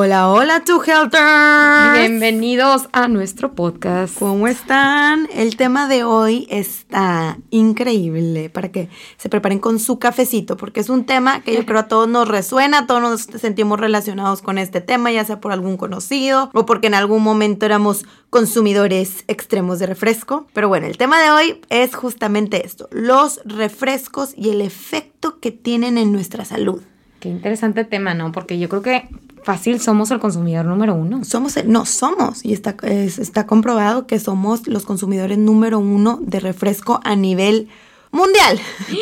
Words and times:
Hola, 0.00 0.30
hola, 0.30 0.62
Two 0.64 0.80
Helters. 0.80 1.98
Bienvenidos 1.98 2.88
a 2.92 3.08
nuestro 3.08 3.54
podcast. 3.56 4.16
¿Cómo 4.16 4.46
están? 4.46 5.28
El 5.34 5.56
tema 5.56 5.88
de 5.88 6.04
hoy 6.04 6.46
está 6.50 7.36
increíble 7.50 8.48
para 8.48 8.68
que 8.68 8.90
se 9.16 9.28
preparen 9.28 9.58
con 9.58 9.80
su 9.80 9.98
cafecito, 9.98 10.56
porque 10.56 10.78
es 10.78 10.88
un 10.88 11.04
tema 11.04 11.40
que 11.40 11.52
yo 11.52 11.66
creo 11.66 11.80
a 11.80 11.88
todos 11.88 12.06
nos 12.06 12.28
resuena, 12.28 12.86
todos 12.86 13.02
nos 13.02 13.22
sentimos 13.40 13.80
relacionados 13.80 14.40
con 14.40 14.58
este 14.58 14.80
tema, 14.80 15.10
ya 15.10 15.24
sea 15.24 15.40
por 15.40 15.50
algún 15.50 15.76
conocido 15.76 16.52
o 16.54 16.64
porque 16.64 16.86
en 16.86 16.94
algún 16.94 17.24
momento 17.24 17.66
éramos 17.66 18.06
consumidores 18.30 19.24
extremos 19.26 19.80
de 19.80 19.86
refresco. 19.86 20.46
Pero 20.52 20.68
bueno, 20.68 20.86
el 20.86 20.96
tema 20.96 21.20
de 21.20 21.32
hoy 21.32 21.60
es 21.70 21.96
justamente 21.96 22.64
esto, 22.64 22.88
los 22.92 23.40
refrescos 23.44 24.32
y 24.36 24.50
el 24.50 24.60
efecto 24.60 25.40
que 25.40 25.50
tienen 25.50 25.98
en 25.98 26.12
nuestra 26.12 26.44
salud. 26.44 26.82
Qué 27.18 27.28
interesante 27.28 27.82
tema, 27.84 28.14
¿no? 28.14 28.30
Porque 28.30 28.60
yo 28.60 28.68
creo 28.68 28.82
que 28.82 29.08
fácil 29.48 29.80
somos 29.80 30.10
el 30.10 30.18
consumidor 30.18 30.66
número 30.66 30.94
uno. 30.94 31.24
Somos, 31.24 31.56
el, 31.56 31.72
no, 31.72 31.86
somos, 31.86 32.44
y 32.44 32.52
está, 32.52 32.76
está 32.82 33.46
comprobado 33.46 34.06
que 34.06 34.20
somos 34.20 34.68
los 34.68 34.84
consumidores 34.84 35.38
número 35.38 35.78
uno 35.78 36.18
de 36.20 36.38
refresco 36.38 37.00
a 37.02 37.16
nivel 37.16 37.70
mundial. 38.10 38.60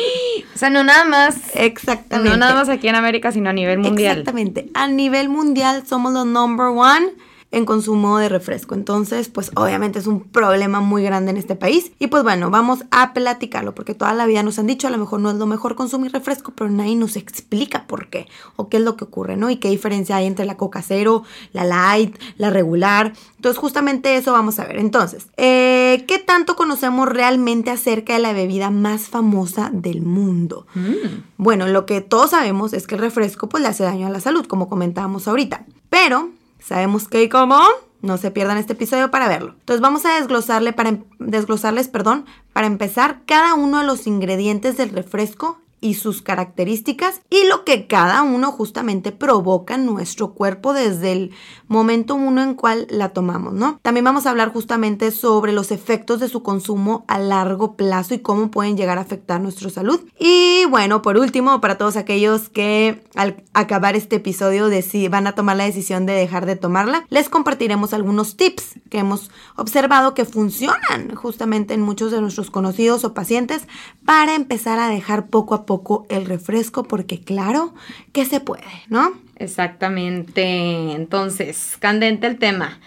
O 0.55 0.59
sea, 0.59 0.71
no 0.71 0.83
nada 0.83 1.05
más. 1.05 1.35
Exactamente. 1.53 2.31
No 2.31 2.37
nada 2.37 2.55
más 2.55 2.67
aquí 2.67 2.87
en 2.87 2.95
América, 2.95 3.31
sino 3.31 3.51
a 3.51 3.53
nivel 3.53 3.77
mundial. 3.77 4.17
Exactamente. 4.17 4.71
A 4.73 4.87
nivel 4.87 5.29
mundial 5.29 5.83
somos 5.85 6.13
los 6.13 6.25
number 6.25 6.67
one 6.67 7.11
en 7.51 7.65
consumo 7.65 8.17
de 8.17 8.29
refresco. 8.29 8.75
Entonces, 8.75 9.29
pues 9.29 9.51
obviamente 9.55 9.99
es 9.99 10.07
un 10.07 10.21
problema 10.21 10.81
muy 10.81 11.03
grande 11.03 11.31
en 11.31 11.37
este 11.37 11.55
país. 11.55 11.91
Y 11.97 12.07
pues 12.07 12.23
bueno, 12.23 12.49
vamos 12.49 12.83
a 12.91 13.13
platicarlo 13.13 13.73
porque 13.73 13.93
toda 13.93 14.13
la 14.13 14.25
vida 14.25 14.43
nos 14.43 14.59
han 14.59 14.67
dicho 14.67 14.87
a 14.87 14.91
lo 14.91 14.97
mejor 14.97 15.21
no 15.21 15.29
es 15.31 15.37
lo 15.37 15.45
mejor 15.45 15.75
consumir 15.75 16.11
refresco, 16.11 16.51
pero 16.55 16.69
nadie 16.69 16.95
nos 16.95 17.15
explica 17.15 17.87
por 17.87 18.09
qué 18.09 18.27
o 18.55 18.67
qué 18.67 18.77
es 18.77 18.83
lo 18.83 18.97
que 18.97 19.05
ocurre, 19.05 19.37
¿no? 19.37 19.49
Y 19.49 19.57
qué 19.57 19.69
diferencia 19.69 20.17
hay 20.17 20.25
entre 20.25 20.45
la 20.45 20.57
Coca 20.57 20.81
Cero, 20.81 21.23
la 21.53 21.63
Light, 21.63 22.17
la 22.37 22.49
regular. 22.49 23.13
Entonces, 23.37 23.59
justamente 23.59 24.15
eso 24.17 24.33
vamos 24.33 24.59
a 24.59 24.65
ver. 24.65 24.77
Entonces, 24.77 25.27
eh, 25.37 26.03
¿qué 26.07 26.19
tanto 26.19 26.55
conocemos 26.55 27.07
realmente 27.07 27.71
acerca 27.71 28.13
de 28.13 28.19
la 28.19 28.33
bebida 28.33 28.71
más 28.71 29.03
famosa 29.03 29.69
del 29.71 30.01
mundo? 30.01 30.67
Mm. 30.75 31.23
Bueno, 31.37 31.67
lo 31.67 31.85
que 31.85 32.01
todos 32.01 32.31
sabemos 32.31 32.73
es 32.73 32.87
que 32.87 32.95
el 32.95 33.01
refresco 33.01 33.47
pues 33.47 33.61
le 33.63 33.69
hace 33.69 33.83
daño 33.83 34.07
a 34.07 34.09
la 34.09 34.19
salud, 34.19 34.45
como 34.45 34.67
comentábamos 34.67 35.27
ahorita. 35.27 35.65
Pero 35.89 36.31
¿Sabemos 36.67 37.07
qué 37.07 37.23
y 37.23 37.29
cómo? 37.29 37.61
No 38.01 38.17
se 38.17 38.29
pierdan 38.29 38.57
este 38.57 38.73
episodio 38.73 39.09
para 39.09 39.29
verlo. 39.29 39.55
Entonces 39.57 39.79
vamos 39.79 40.05
a 40.05 40.15
desglosarle 40.19 40.73
para, 40.73 40.97
desglosarles, 41.17 41.87
perdón, 41.87 42.25
para 42.51 42.67
empezar 42.67 43.21
cada 43.25 43.53
uno 43.53 43.79
de 43.79 43.85
los 43.85 44.05
ingredientes 44.05 44.75
del 44.75 44.89
refresco 44.89 45.61
y 45.79 45.93
sus 45.93 46.21
características 46.21 47.21
y 47.29 47.47
lo 47.47 47.63
que 47.63 47.87
cada 47.87 48.23
uno 48.23 48.51
justamente 48.51 49.11
provoca 49.11 49.75
en 49.75 49.85
nuestro 49.85 50.33
cuerpo 50.33 50.73
desde 50.73 51.11
el 51.11 51.31
momento 51.67 52.15
uno 52.15 52.41
en 52.41 52.55
cual 52.55 52.87
la 52.89 53.09
tomamos, 53.09 53.53
¿no? 53.53 53.79
También 53.81 54.05
vamos 54.05 54.25
a 54.25 54.31
hablar 54.31 54.51
justamente 54.51 55.11
sobre 55.11 55.51
los 55.51 55.71
efectos 55.71 56.19
de 56.19 56.29
su 56.29 56.41
consumo 56.41 57.05
a 57.07 57.19
largo 57.19 57.75
plazo 57.75 58.13
y 58.13 58.19
cómo 58.19 58.49
pueden 58.49 58.77
llegar 58.77 58.97
a 58.97 59.01
afectar 59.01 59.39
nuestra 59.41 59.69
salud. 59.69 59.99
Y 60.19 60.65
bueno, 60.69 61.01
por 61.01 61.17
último, 61.17 61.61
para 61.61 61.77
todos 61.77 61.95
aquellos 61.95 62.49
que 62.49 63.03
al 63.15 63.43
acabar 63.53 63.95
este 63.95 64.17
episodio 64.17 64.69
van 65.09 65.27
a 65.27 65.33
tomar 65.33 65.57
la 65.57 65.65
decisión 65.65 66.05
de 66.05 66.13
dejar 66.13 66.45
de 66.45 66.55
tomarla, 66.55 67.05
les 67.09 67.29
compartiremos 67.29 67.93
algunos 67.93 68.37
tips 68.37 68.79
que 68.89 68.99
hemos 68.99 69.31
observado 69.55 70.13
que 70.13 70.25
funcionan 70.25 71.13
justamente 71.15 71.73
en 71.73 71.81
muchos 71.81 72.11
de 72.11 72.21
nuestros 72.21 72.51
conocidos 72.51 73.03
o 73.03 73.13
pacientes 73.13 73.67
para 74.05 74.35
empezar 74.35 74.79
a 74.79 74.89
dejar 74.89 75.27
poco 75.27 75.55
a 75.55 75.65
poco 75.67 76.07
el 76.09 76.25
refresco 76.25 76.83
porque 76.85 77.19
claro 77.19 77.75
que 78.11 78.25
se 78.25 78.39
puede, 78.39 78.63
¿no? 78.89 79.11
Exactamente. 79.35 80.93
Entonces, 80.93 81.77
candente 81.79 82.25
el 82.25 82.39
tema. 82.39 82.79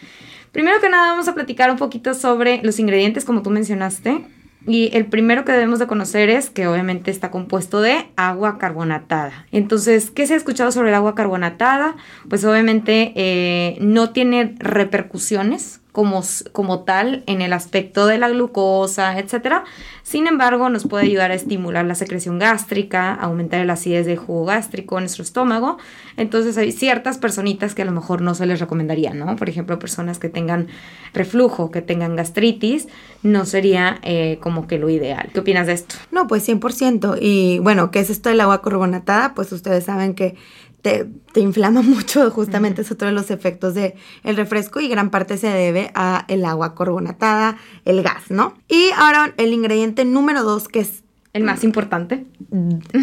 Primero 0.51 0.81
que 0.81 0.91
nada 0.91 1.13
vamos 1.13 1.29
a 1.29 1.35
platicar 1.35 1.71
un 1.71 1.77
poquito 1.77 2.15
sobre 2.15 2.61
los 2.65 2.81
ingredientes 2.81 3.25
como 3.25 3.43
tú 3.43 3.51
mencionaste. 3.51 4.25
Y 4.67 4.91
el 4.95 5.07
primero 5.07 5.45
que 5.45 5.53
debemos 5.53 5.79
de 5.79 5.87
conocer 5.87 6.29
es 6.29 6.51
que 6.51 6.67
obviamente 6.67 7.11
está 7.11 7.31
compuesto 7.31 7.81
de 7.81 8.09
agua 8.17 8.59
carbonatada. 8.59 9.47
Entonces, 9.53 10.11
¿qué 10.11 10.27
se 10.27 10.35
ha 10.35 10.37
escuchado 10.37 10.71
sobre 10.71 10.91
el 10.91 10.95
agua 10.95 11.15
carbonatada? 11.15 11.97
Pues 12.29 12.45
obviamente 12.45 13.13
eh, 13.15 13.79
no 13.81 14.11
tiene 14.11 14.57
repercusiones 14.59 15.80
como, 15.93 16.23
como 16.53 16.81
tal 16.81 17.23
en 17.27 17.43
el 17.43 17.53
aspecto 17.53 18.07
de 18.07 18.19
la 18.19 18.29
glucosa, 18.29 19.19
etc. 19.19 19.63
Sin 20.03 20.27
embargo, 20.27 20.69
nos 20.71 20.87
puede 20.87 21.05
ayudar 21.05 21.31
a 21.31 21.35
estimular 21.35 21.85
la 21.85 21.95
secreción 21.95 22.39
gástrica, 22.39 23.15
aumentar 23.15 23.61
el 23.61 23.71
acidez 23.71 24.07
del 24.07 24.19
jugo 24.19 24.45
gástrico 24.45 24.99
en 24.99 25.05
nuestro 25.05 25.23
estómago. 25.23 25.79
Entonces 26.17 26.57
hay 26.59 26.73
ciertas 26.73 27.19
personitas 27.19 27.75
que 27.75 27.83
a 27.83 27.85
lo 27.85 27.93
mejor 27.93 28.23
no 28.23 28.35
se 28.35 28.47
les 28.47 28.61
recomendaría, 28.61 29.15
¿no? 29.15 29.37
Por 29.37 29.49
ejemplo, 29.49 29.79
personas 29.79 30.19
que 30.19 30.29
tengan 30.29 30.69
reflujo, 31.13 31.71
que 31.71 31.83
tengan 31.83 32.17
gastritis, 32.17 32.89
no 33.23 33.45
sería 33.45 33.99
eh, 34.03 34.39
como 34.41 34.67
que 34.67 34.79
lo 34.79 34.91
ideal. 34.91 35.31
¿Qué 35.33 35.41
opinas 35.41 35.67
de 35.67 35.75
esto? 35.75 35.97
No, 36.11 36.27
pues 36.27 36.49
100%. 36.49 37.19
Y 37.21 37.59
bueno, 37.61 37.91
¿qué 37.91 38.01
es 38.01 38.11
esto 38.11 38.29
del 38.29 38.41
agua 38.41 38.63
carbonatada? 38.63 39.35
Pues 39.35 39.53
ustedes 39.53 39.85
saben 39.85 40.15
que 40.15 40.37
te, 40.83 41.09
inflama 41.37 41.83
mucho, 41.83 42.31
justamente 42.31 42.83
es 42.83 42.91
otro 42.91 43.09
de 43.09 43.15
los 43.15 43.31
efectos 43.31 43.75
del 43.75 43.95
el 44.25 44.37
refresco 44.37 44.81
y 44.81 44.89
gran 44.89 45.11
parte 45.11 45.39
se 45.39 45.49
debe 45.49 45.91
a 45.95 46.25
el 46.29 46.45
agua 46.45 46.75
carbonatada, 46.75 47.57
el 47.85 48.03
gas, 48.03 48.31
¿no? 48.31 48.55
Y 48.69 48.91
ahora 48.97 49.35
el 49.37 49.53
ingrediente 49.53 50.05
número 50.05 50.43
dos 50.43 50.69
que 50.69 50.81
es 50.81 51.05
el 51.33 51.45
más 51.45 51.63
importante. 51.63 52.27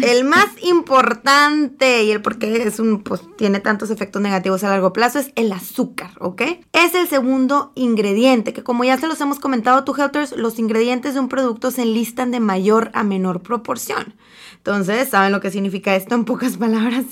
El 0.02 0.24
más 0.26 0.48
importante 0.62 2.04
y 2.04 2.10
el 2.10 2.20
por 2.20 2.38
qué 2.38 2.62
es 2.62 2.78
un, 2.78 3.02
pues, 3.02 3.22
tiene 3.36 3.60
tantos 3.60 3.90
efectos 3.90 4.20
negativos 4.20 4.62
a 4.64 4.68
largo 4.68 4.92
plazo 4.92 5.18
es 5.18 5.32
el 5.34 5.50
azúcar, 5.50 6.10
¿ok? 6.20 6.42
Es 6.74 6.94
el 6.94 7.08
segundo 7.08 7.72
ingrediente, 7.74 8.52
que 8.52 8.62
como 8.62 8.84
ya 8.84 8.98
se 8.98 9.06
los 9.06 9.20
hemos 9.22 9.38
comentado, 9.38 9.82
tú, 9.84 9.94
Helters, 9.96 10.36
los 10.36 10.58
ingredientes 10.58 11.14
de 11.14 11.20
un 11.20 11.30
producto 11.30 11.70
se 11.70 11.82
enlistan 11.82 12.30
de 12.30 12.40
mayor 12.40 12.90
a 12.92 13.02
menor 13.02 13.40
proporción. 13.40 14.14
Entonces, 14.58 15.08
¿saben 15.08 15.32
lo 15.32 15.40
que 15.40 15.50
significa 15.50 15.96
esto 15.96 16.14
en 16.14 16.26
pocas 16.26 16.58
palabras? 16.58 17.04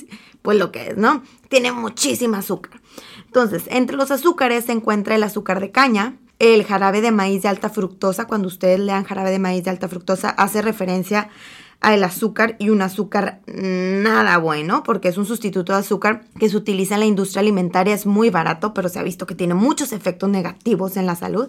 Pues 0.46 0.60
lo 0.60 0.70
que 0.70 0.90
es, 0.90 0.96
¿no? 0.96 1.24
Tiene 1.48 1.72
muchísima 1.72 2.38
azúcar. 2.38 2.80
Entonces, 3.24 3.64
entre 3.66 3.96
los 3.96 4.12
azúcares 4.12 4.66
se 4.66 4.70
encuentra 4.70 5.16
el 5.16 5.24
azúcar 5.24 5.58
de 5.58 5.72
caña, 5.72 6.18
el 6.38 6.62
jarabe 6.62 7.00
de 7.00 7.10
maíz 7.10 7.42
de 7.42 7.48
alta 7.48 7.68
fructosa, 7.68 8.28
cuando 8.28 8.46
ustedes 8.46 8.78
lean 8.78 9.02
jarabe 9.02 9.32
de 9.32 9.40
maíz 9.40 9.64
de 9.64 9.70
alta 9.70 9.88
fructosa, 9.88 10.28
hace 10.28 10.62
referencia 10.62 11.30
al 11.80 12.04
azúcar 12.04 12.54
y 12.60 12.70
un 12.70 12.80
azúcar 12.80 13.40
nada 13.48 14.38
bueno, 14.38 14.84
porque 14.84 15.08
es 15.08 15.18
un 15.18 15.26
sustituto 15.26 15.72
de 15.72 15.80
azúcar 15.80 16.22
que 16.38 16.48
se 16.48 16.56
utiliza 16.56 16.94
en 16.94 17.00
la 17.00 17.06
industria 17.06 17.40
alimentaria, 17.40 17.92
es 17.92 18.06
muy 18.06 18.30
barato, 18.30 18.72
pero 18.72 18.88
se 18.88 19.00
ha 19.00 19.02
visto 19.02 19.26
que 19.26 19.34
tiene 19.34 19.54
muchos 19.54 19.90
efectos 19.90 20.30
negativos 20.30 20.96
en 20.96 21.06
la 21.06 21.16
salud. 21.16 21.48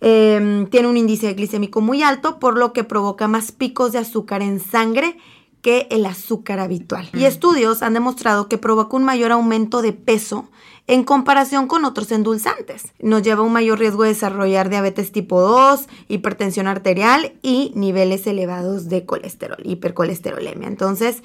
Em, 0.00 0.66
tiene 0.66 0.88
un 0.88 0.96
índice 0.96 1.32
glicémico 1.34 1.80
muy 1.80 2.02
alto, 2.02 2.40
por 2.40 2.58
lo 2.58 2.72
que 2.72 2.82
provoca 2.82 3.28
más 3.28 3.52
picos 3.52 3.92
de 3.92 3.98
azúcar 3.98 4.42
en 4.42 4.58
sangre 4.58 5.18
que 5.68 5.86
el 5.90 6.06
azúcar 6.06 6.60
habitual. 6.60 7.10
Y 7.12 7.26
estudios 7.26 7.82
han 7.82 7.92
demostrado 7.92 8.48
que 8.48 8.56
provoca 8.56 8.96
un 8.96 9.04
mayor 9.04 9.32
aumento 9.32 9.82
de 9.82 9.92
peso 9.92 10.48
en 10.86 11.04
comparación 11.04 11.66
con 11.66 11.84
otros 11.84 12.10
endulzantes. 12.10 12.94
Nos 13.00 13.22
lleva 13.22 13.42
a 13.42 13.44
un 13.44 13.52
mayor 13.52 13.78
riesgo 13.78 14.04
de 14.04 14.08
desarrollar 14.08 14.70
diabetes 14.70 15.12
tipo 15.12 15.42
2, 15.42 15.86
hipertensión 16.08 16.68
arterial 16.68 17.34
y 17.42 17.72
niveles 17.74 18.26
elevados 18.26 18.88
de 18.88 19.04
colesterol, 19.04 19.58
hipercolesterolemia. 19.62 20.68
Entonces, 20.68 21.22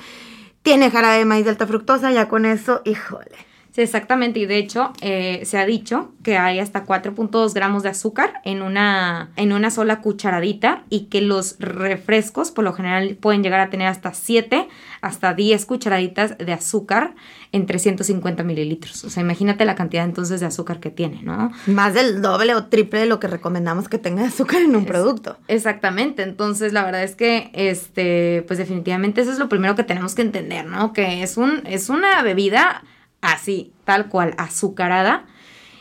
tiene 0.62 0.92
jarabe 0.92 1.20
de 1.20 1.26
maíz 1.26 1.46
de 1.46 1.52
alta 1.52 1.66
fructosa, 1.66 2.12
ya 2.12 2.28
con 2.28 2.46
eso, 2.46 2.82
híjole. 2.84 3.38
Sí, 3.74 3.82
exactamente. 3.82 4.40
Y 4.40 4.46
de 4.46 4.58
hecho, 4.58 4.94
eh, 5.02 5.42
se 5.46 5.58
ha 5.58 5.66
dicho 5.66 6.12
que 6.22 6.38
hay 6.38 6.60
hasta 6.60 6.86
4.2 6.86 7.56
gramos 7.56 7.82
de 7.82 7.90
azúcar 7.90 8.40
en 8.46 8.62
una, 8.62 9.32
en 9.36 9.52
una 9.52 9.72
sola 9.72 10.00
cucharadita 10.00 10.84
y 10.92 11.06
que 11.06 11.22
los 11.22 11.56
refrescos 11.58 12.52
por 12.52 12.66
lo 12.66 12.74
general 12.74 13.18
pueden 13.20 13.42
llegar 13.42 13.60
a 13.62 13.72
tener 13.72 13.88
hasta 13.88 14.14
7, 14.14 14.68
hasta 15.02 15.34
10 15.34 15.66
cucharaditas 15.66 16.38
de 16.38 16.54
azúcar 16.54 17.16
en 17.52 17.66
350 17.66 18.44
mililitros. 18.44 19.04
O 19.06 19.10
sea, 19.10 19.24
imagínate 19.24 19.66
la 19.66 19.74
cantidad 19.74 20.06
entonces 20.06 20.40
de 20.40 20.46
azúcar 20.46 20.80
que 20.80 20.92
tiene, 20.92 21.24
¿no? 21.24 21.52
Más 21.66 21.96
del 21.96 22.22
doble 22.22 22.54
o 22.54 22.66
triple 22.66 23.00
de 23.00 23.06
lo 23.08 23.20
que 23.20 23.28
recomendamos 23.28 23.90
que 23.90 23.98
tenga 23.98 24.24
azúcar 24.28 24.62
en 24.62 24.76
un 24.76 24.86
producto. 24.86 25.40
Exactamente. 25.48 26.22
Entonces, 26.22 26.74
la 26.74 26.86
verdad 26.86 27.02
es 27.02 27.16
que, 27.16 27.50
este, 27.54 28.44
pues 28.46 28.60
definitivamente 28.60 29.22
eso 29.22 29.32
es 29.32 29.40
lo 29.40 29.50
primero 29.50 29.74
que 29.76 29.84
tenemos 29.84 30.14
que 30.14 30.22
entender, 30.22 30.64
¿no? 30.68 30.94
Que 30.94 31.24
es, 31.24 31.38
un, 31.38 31.64
es 31.66 31.90
una 31.90 32.22
bebida 32.22 32.84
así, 33.24 33.72
tal 33.86 34.10
cual, 34.10 34.36
azucarada 34.38 35.26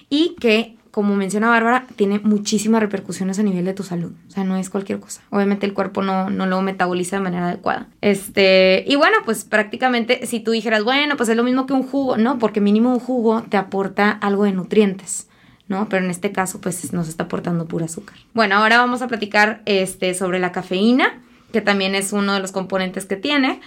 y 0.09 0.37
que, 0.41 0.77
como 0.91 1.17
menciona 1.17 1.49
Bárbara, 1.49 1.87
tiene 1.97 2.21
muchísimas 2.21 2.81
repercusiones 2.81 3.39
a 3.39 3.43
nivel 3.43 3.65
de 3.65 3.75
tu 3.75 3.83
salud. 3.83 4.13
O 4.29 4.31
sea, 4.31 4.45
no 4.45 4.57
es 4.57 4.71
cualquier 4.71 5.01
cosa. 5.01 5.23
Obviamente 5.31 5.67
el 5.67 5.75
cuerpo 5.75 6.03
no, 6.03 6.31
no 6.31 6.47
lo 6.47 6.63
metaboliza 6.63 7.17
de 7.17 7.23
manera 7.23 7.49
adecuada. 7.49 7.89
Este, 8.01 8.85
y 8.87 8.97
bueno, 8.97 9.19
pues 9.25 9.45
prácticamente 9.45 10.27
si 10.27 10.41
tú 10.41 10.53
dijeras, 10.53 10.85
bueno, 10.85 11.17
pues 11.17 11.29
es 11.29 11.37
lo 11.37 11.43
mismo 11.43 11.67
que 11.67 11.73
un 11.73 11.83
jugo, 11.83 12.17
no, 12.17 12.39
porque 12.39 12.61
mínimo 12.61 12.93
un 12.93 13.01
jugo 13.01 13.43
te 13.43 13.57
aporta 13.57 14.11
algo 14.11 14.45
de 14.45 14.53
nutrientes. 14.53 15.29
¿no? 15.69 15.89
Pero 15.89 16.05
en 16.05 16.11
este 16.11 16.33
caso, 16.33 16.61
pues 16.61 16.93
nos 16.93 17.09
está 17.09 17.25
aportando 17.25 17.67
pura 17.67 17.87
azúcar. 17.87 18.17
Bueno, 18.35 18.57
ahora 18.57 18.77
vamos 18.77 19.01
a 19.01 19.09
platicar 19.09 19.63
este, 19.65 20.13
sobre 20.13 20.39
la 20.39 20.53
cafeína, 20.53 21.23
que 21.53 21.63
también 21.63 21.95
es 21.95 22.13
uno 22.13 22.35
de 22.35 22.41
los 22.41 22.53
componentes 22.53 23.07
que 23.07 23.17
tiene 23.17 23.61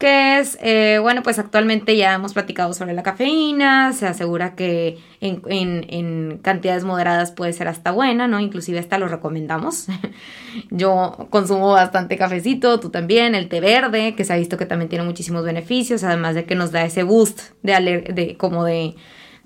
que 0.00 0.38
es, 0.38 0.56
eh, 0.62 0.98
bueno, 1.02 1.22
pues 1.22 1.38
actualmente 1.38 1.94
ya 1.94 2.14
hemos 2.14 2.32
platicado 2.32 2.72
sobre 2.72 2.94
la 2.94 3.02
cafeína, 3.02 3.92
se 3.92 4.06
asegura 4.06 4.54
que 4.54 4.98
en, 5.20 5.42
en, 5.46 6.38
cantidades 6.38 6.84
moderadas 6.84 7.32
puede 7.32 7.52
ser 7.52 7.68
hasta 7.68 7.90
buena, 7.90 8.26
¿no? 8.26 8.40
Inclusive 8.40 8.78
hasta 8.78 8.96
lo 8.96 9.08
recomendamos. 9.08 9.88
Yo 10.70 11.28
consumo 11.28 11.72
bastante 11.72 12.16
cafecito, 12.16 12.80
tú 12.80 12.88
también, 12.88 13.34
el 13.34 13.50
té 13.50 13.60
verde, 13.60 14.14
que 14.14 14.24
se 14.24 14.32
ha 14.32 14.36
visto 14.36 14.56
que 14.56 14.64
también 14.64 14.88
tiene 14.88 15.04
muchísimos 15.04 15.44
beneficios, 15.44 16.02
además 16.02 16.34
de 16.34 16.46
que 16.46 16.54
nos 16.54 16.72
da 16.72 16.82
ese 16.82 17.02
boost 17.02 17.50
de, 17.62 18.10
de 18.14 18.38
como 18.38 18.64
de 18.64 18.94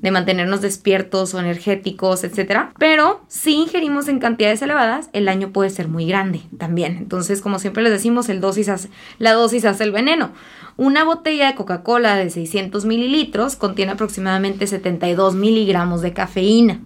de 0.05 0.11
mantenernos 0.11 0.61
despiertos 0.61 1.33
o 1.33 1.41
energéticos, 1.41 2.25
etc. 2.25 2.67
Pero 2.79 3.25
si 3.27 3.55
ingerimos 3.55 4.06
en 4.09 4.19
cantidades 4.19 4.61
elevadas, 4.61 5.09
el 5.15 5.25
daño 5.25 5.51
puede 5.51 5.71
ser 5.71 5.89
muy 5.89 6.05
grande 6.06 6.43
también. 6.59 6.99
Entonces, 6.99 7.41
como 7.41 7.59
siempre 7.59 7.83
les 7.83 7.91
decimos, 7.91 8.29
la 8.29 9.33
dosis 9.33 9.65
hace 9.65 9.85
el 9.85 9.93
veneno. 9.93 10.33
Una 10.77 11.05
botella 11.05 11.47
de 11.47 11.55
Coca-Cola 11.55 12.17
de 12.17 12.29
600 12.29 12.85
mililitros 12.85 13.56
contiene 13.56 13.93
aproximadamente 13.93 14.67
72 14.67 15.37
miligramos 15.37 16.03
de 16.03 16.12
cafeína. 16.12 16.83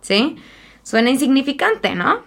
¿Sí? 0.00 0.36
Suena 0.82 1.10
insignificante, 1.10 1.94
¿no? 1.94 2.20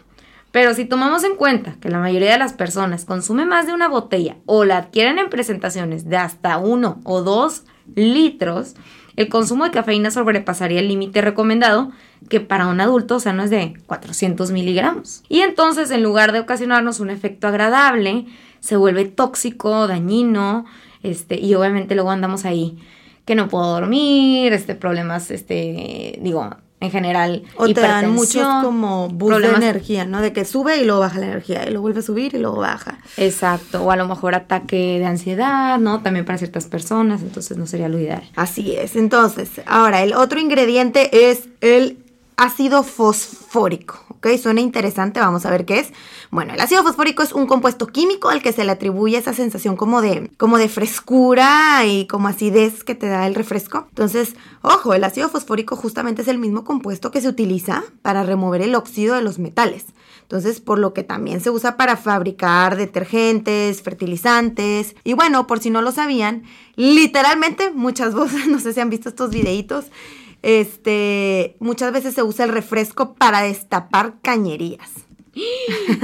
Pero 0.52 0.76
si 0.76 0.86
tomamos 0.86 1.24
en 1.24 1.36
cuenta 1.36 1.78
que 1.82 1.90
la 1.90 1.98
mayoría 1.98 2.34
de 2.34 2.38
las 2.38 2.54
personas 2.54 3.06
consume 3.06 3.48
más 3.48 3.66
de 3.66 3.74
una 3.74 3.88
botella 3.88 4.38
o 4.46 4.66
la 4.66 4.78
adquieren 4.78 5.18
en 5.18 5.32
presentaciones 5.32 6.08
de 6.08 6.18
hasta 6.18 6.60
uno 6.60 7.02
o 7.06 7.24
dos 7.24 7.64
litros, 7.96 8.76
el 9.18 9.30
consumo 9.30 9.66
de 9.66 9.72
cafeína 9.72 10.12
sobrepasaría 10.12 10.80
el 10.80 10.88
límite 10.88 11.22
recomendado, 11.22 11.92
que 12.30 12.40
para 12.40 12.68
un 12.68 12.80
adulto 12.80 13.18
no 13.34 13.44
es 13.44 13.50
de 13.50 13.74
400 13.88 14.52
miligramos. 14.52 15.24
Y 15.28 15.42
entonces, 15.42 15.90
en 15.90 16.04
lugar 16.04 16.32
de 16.32 16.40
ocasionarnos 16.40 17.00
un 17.00 17.10
efecto 17.10 17.48
agradable, 17.48 18.28
se 18.60 18.78
vuelve 18.78 19.06
tóxico, 19.06 19.88
dañino, 19.88 20.66
este, 21.02 21.40
y 21.40 21.56
obviamente 21.56 21.96
luego 21.96 22.12
andamos 22.12 22.46
ahí 22.46 22.78
que 23.26 23.36
no 23.36 23.50
puedo 23.50 23.66
dormir, 23.72 24.54
este, 24.54 24.76
problemas, 24.76 25.32
este, 25.32 26.20
digo, 26.22 26.50
en 26.80 26.92
general. 26.92 27.44
O 27.56 27.66
te 27.68 27.82
dan 27.82 28.12
muchos 28.12 28.46
como 28.64 29.10
boost 29.10 29.40
de 29.40 29.50
energía, 29.50 30.06
¿no? 30.06 30.22
De 30.22 30.34
que 30.34 30.46
sube 30.46 30.78
y 30.78 30.86
luego 30.86 31.02
baja 31.02 31.20
la 31.20 31.28
energía, 31.28 31.68
y 31.68 31.72
lo 31.72 31.82
vuelve 31.82 32.00
a 32.00 32.04
subir 32.04 32.34
y 32.36 32.40
luego 32.40 32.58
baja. 32.58 33.00
Exacto, 33.18 33.84
o 33.84 33.92
a 33.92 33.96
lo 33.96 34.08
mejor 34.08 34.36
ataque 34.36 35.00
de 35.00 35.06
ansiedad, 35.06 35.80
¿no? 35.80 36.02
También 36.02 36.26
para 36.26 36.38
ciertas 36.38 36.66
personas, 36.66 37.22
entonces 37.22 37.58
no 37.58 37.66
sería 37.66 37.90
lo 37.90 38.00
ideal. 38.00 38.24
Así 38.36 38.76
es, 38.76 38.96
entonces, 38.96 39.50
ahora 39.66 40.04
el 40.04 40.14
otro 40.14 40.40
ingrediente 40.40 41.30
es 41.30 41.50
el 41.62 41.98
ácido 42.38 42.84
fosfórico, 42.84 44.00
¿ok? 44.10 44.28
Suena 44.40 44.62
interesante, 44.62 45.20
vamos 45.20 45.46
a 45.46 45.50
ver 45.50 45.66
qué 45.66 45.80
es. 45.80 45.92
Bueno, 46.30 46.54
el 46.54 46.62
ácido 46.62 46.84
fosfórico 46.84 47.24
es 47.24 47.34
un 47.34 47.48
compuesto 47.48 47.88
químico 47.88 48.30
al 48.30 48.44
que 48.44 48.54
se 48.54 48.64
le 48.64 48.72
atribuye 48.72 49.18
esa 49.18 49.34
sensación 49.34 49.76
como 49.76 50.02
de, 50.02 50.30
como 50.38 50.60
de 50.60 50.70
frescura 50.70 51.84
y 51.86 52.06
como 52.06 52.28
acidez 52.28 52.84
que 52.84 52.94
te 52.94 53.08
da 53.08 53.26
el 53.26 53.34
refresco. 53.34 53.88
Entonces, 53.90 54.36
ojo, 54.62 54.94
el 54.94 55.04
ácido 55.04 55.30
fosfórico 55.30 55.76
justamente 55.76 56.22
es 56.22 56.28
el 56.28 56.38
mismo 56.38 56.64
compuesto 56.64 57.10
que 57.10 57.22
se 57.22 57.28
utiliza 57.28 57.84
para 58.04 58.22
remover 58.22 58.62
el 58.62 58.76
óxido 58.76 59.16
de 59.16 59.24
los 59.24 59.40
metales. 59.40 59.86
Entonces, 60.22 60.60
por 60.60 60.78
lo 60.78 60.94
que 60.94 61.04
también 61.04 61.42
se 61.42 61.50
usa 61.50 61.78
para 61.78 61.98
fabricar 61.98 62.76
detergentes, 62.76 63.82
fertilizantes. 63.82 64.96
Y 65.06 65.14
bueno, 65.14 65.48
por 65.48 65.60
si 65.60 65.70
no 65.70 65.82
lo 65.82 65.92
sabían, 65.92 66.44
literalmente 66.76 67.72
muchas 67.72 68.14
voces, 68.14 68.46
no 68.50 68.60
sé 68.60 68.74
si 68.74 68.80
han 68.80 68.92
visto 68.92 69.10
estos 69.10 69.32
videitos, 69.32 69.86
este, 70.44 71.58
muchas 71.60 71.92
veces 71.92 72.14
se 72.14 72.24
usa 72.24 72.46
el 72.46 72.52
refresco 72.52 73.16
para 73.16 73.42
destapar 73.42 74.16
cañerías. 74.22 75.08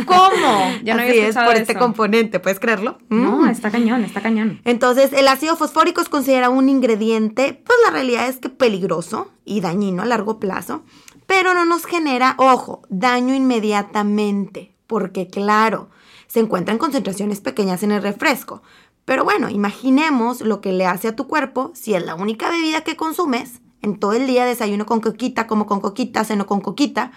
¿Cómo? 0.05 0.73
Ya 0.83 0.95
no 0.95 1.01
Así 1.01 1.17
es 1.17 1.35
por 1.35 1.55
este 1.55 1.75
componente, 1.75 2.39
¿puedes 2.39 2.59
creerlo? 2.59 2.97
No, 3.09 3.39
mm. 3.39 3.49
está 3.49 3.71
cañón, 3.71 4.03
está 4.03 4.21
cañón. 4.21 4.59
Entonces, 4.65 5.13
el 5.13 5.27
ácido 5.27 5.55
fosfórico 5.55 6.01
es 6.01 6.09
considerado 6.09 6.53
un 6.53 6.69
ingrediente, 6.69 7.61
pues 7.65 7.77
la 7.85 7.91
realidad 7.91 8.27
es 8.27 8.37
que 8.37 8.49
peligroso 8.49 9.31
y 9.45 9.61
dañino 9.61 10.03
a 10.03 10.05
largo 10.05 10.39
plazo, 10.39 10.83
pero 11.25 11.53
no 11.53 11.65
nos 11.65 11.85
genera, 11.85 12.35
ojo, 12.37 12.81
daño 12.89 13.33
inmediatamente, 13.33 14.75
porque 14.87 15.27
claro, 15.27 15.89
se 16.27 16.39
encuentra 16.39 16.73
en 16.73 16.79
concentraciones 16.79 17.39
pequeñas 17.39 17.83
en 17.83 17.91
el 17.91 18.01
refresco. 18.01 18.61
Pero 19.05 19.23
bueno, 19.23 19.49
imaginemos 19.49 20.41
lo 20.41 20.61
que 20.61 20.71
le 20.71 20.85
hace 20.85 21.09
a 21.09 21.15
tu 21.15 21.27
cuerpo 21.27 21.71
si 21.75 21.93
es 21.93 22.03
la 22.05 22.15
única 22.15 22.49
bebida 22.49 22.81
que 22.81 22.95
consumes 22.95 23.61
en 23.83 23.99
todo 23.99 24.13
el 24.13 24.25
día 24.25 24.45
desayuno 24.45 24.87
con 24.87 25.01
coquita, 25.01 25.45
como 25.45 25.67
con 25.67 25.79
coquita, 25.79 26.23
ceno 26.23 26.47
con 26.47 26.61
coquita, 26.61 27.11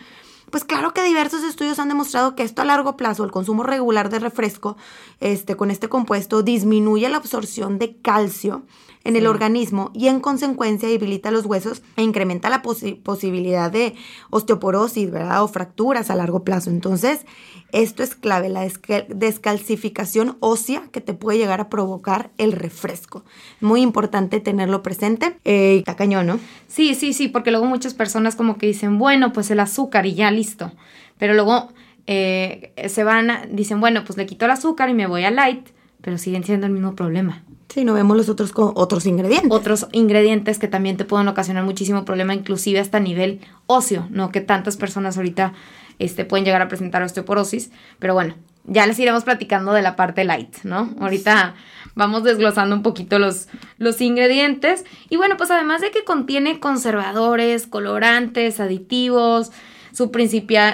pues 0.51 0.65
claro 0.65 0.93
que 0.93 1.03
diversos 1.03 1.43
estudios 1.43 1.79
han 1.79 1.89
demostrado 1.89 2.37
que 2.37 2.43
esto 2.43 2.63
a 2.63 2.65
largo 2.65 2.97
plazo, 2.97 3.25
el 3.25 3.31
consumo 3.31 3.63
regular 3.63 4.11
de 4.11 4.19
refresco 4.19 4.77
este, 5.21 5.57
con 5.57 5.71
este 5.71 5.89
compuesto, 5.89 6.43
disminuye 6.43 7.09
la 7.09 7.17
absorción 7.17 7.79
de 7.79 7.97
calcio 7.97 8.63
en 9.07 9.17
el 9.17 9.27
organismo 9.27 9.91
y 9.95 10.09
en 10.09 10.21
consecuencia 10.21 10.89
debilita 10.89 11.31
los 11.31 11.47
huesos 11.47 11.83
e 11.97 12.03
incrementa 12.03 12.51
la 12.51 12.63
posibilidad 12.63 13.71
de 13.71 13.95
osteoporosis, 14.31 15.11
¿verdad? 15.11 15.43
O 15.43 15.49
fracturas 15.49 16.11
a 16.11 16.17
largo 16.17 16.43
plazo. 16.43 16.71
Entonces, 16.71 17.25
esto 17.73 18.03
es 18.03 18.15
clave, 18.15 18.49
la 18.49 18.69
descalcificación 19.09 20.37
ósea 20.41 20.83
que 20.93 21.01
te 21.01 21.15
puede 21.15 21.39
llegar 21.39 21.61
a 21.61 21.69
provocar 21.69 22.31
el 22.37 22.53
refresco. 22.53 23.25
Muy 23.61 23.81
importante 23.81 24.41
tenerlo 24.41 24.83
presente. 24.83 25.39
Eh, 25.45 25.77
está 25.79 25.95
cañón, 25.95 26.27
¿no? 26.27 26.41
Sí, 26.67 26.95
sí, 26.95 27.13
sí, 27.13 27.29
porque 27.29 27.51
luego 27.51 27.67
muchas 27.67 27.95
personas 27.95 28.35
como 28.35 28.59
que 28.59 28.67
dicen, 28.67 28.99
bueno, 28.99 29.33
pues 29.33 29.51
el 29.51 29.61
azúcar 29.61 30.07
y 30.07 30.15
ya 30.15 30.31
listo. 30.31 30.73
Pero 31.19 31.35
luego 31.35 31.69
eh, 32.07 32.73
se 32.89 33.05
van, 33.05 33.31
a, 33.31 33.47
dicen, 33.47 33.81
bueno, 33.81 34.05
pues 34.05 34.17
le 34.17 34.27
quito 34.27 34.45
el 34.45 34.51
azúcar 34.51 34.89
y 34.91 34.95
me 34.95 35.07
voy 35.07 35.25
a 35.25 35.31
light, 35.31 35.69
pero 36.01 36.19
siguen 36.19 36.45
siendo 36.45 36.67
el 36.67 36.73
mismo 36.73 36.95
problema. 36.95 37.45
Sí, 37.69 37.85
no 37.85 37.95
vemos 37.95 38.17
los 38.17 38.29
otros 38.29 38.53
otros 38.57 39.07
ingredientes. 39.07 39.51
Otros 39.51 39.87
ingredientes 39.93 40.59
que 40.59 40.69
también 40.69 40.97
te 40.97 41.05
pueden 41.05 41.29
ocasionar 41.29 41.65
muchísimo 41.65 42.05
problema, 42.05 42.35
inclusive 42.35 42.81
hasta 42.81 43.01
nivel 43.01 43.41
óseo, 43.67 44.07
¿no? 44.11 44.31
Que 44.31 44.41
tantas 44.41 44.77
personas 44.77 45.17
ahorita 45.17 45.53
este, 45.99 46.25
pueden 46.25 46.45
llegar 46.45 46.63
a 46.63 46.69
presentar 46.69 47.03
osteoporosis. 47.03 47.71
Pero 47.99 48.15
bueno, 48.15 48.35
ya 48.65 48.87
les 48.87 48.99
iremos 48.99 49.25
platicando 49.25 49.73
de 49.73 49.83
la 49.83 49.97
parte 49.97 50.25
light, 50.25 50.63
¿no? 50.65 50.95
Ahorita 51.01 51.55
vamos 51.95 52.25
desglosando 52.25 52.75
un 52.75 52.83
poquito 52.83 53.19
los, 53.19 53.49
los 53.79 54.01
ingredientes. 54.01 54.85
Y 55.09 55.17
bueno, 55.17 55.37
pues 55.37 55.51
además 55.51 55.81
de 55.81 55.91
que 55.91 56.05
contiene 56.05 56.61
conservadores, 56.61 57.67
colorantes, 57.67 58.61
aditivos, 58.61 59.53
su, 59.93 60.11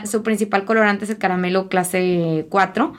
su 0.04 0.22
principal 0.22 0.64
colorante 0.64 1.04
es 1.04 1.10
el 1.10 1.18
caramelo 1.18 1.68
clase 1.68 2.46
4, 2.50 2.92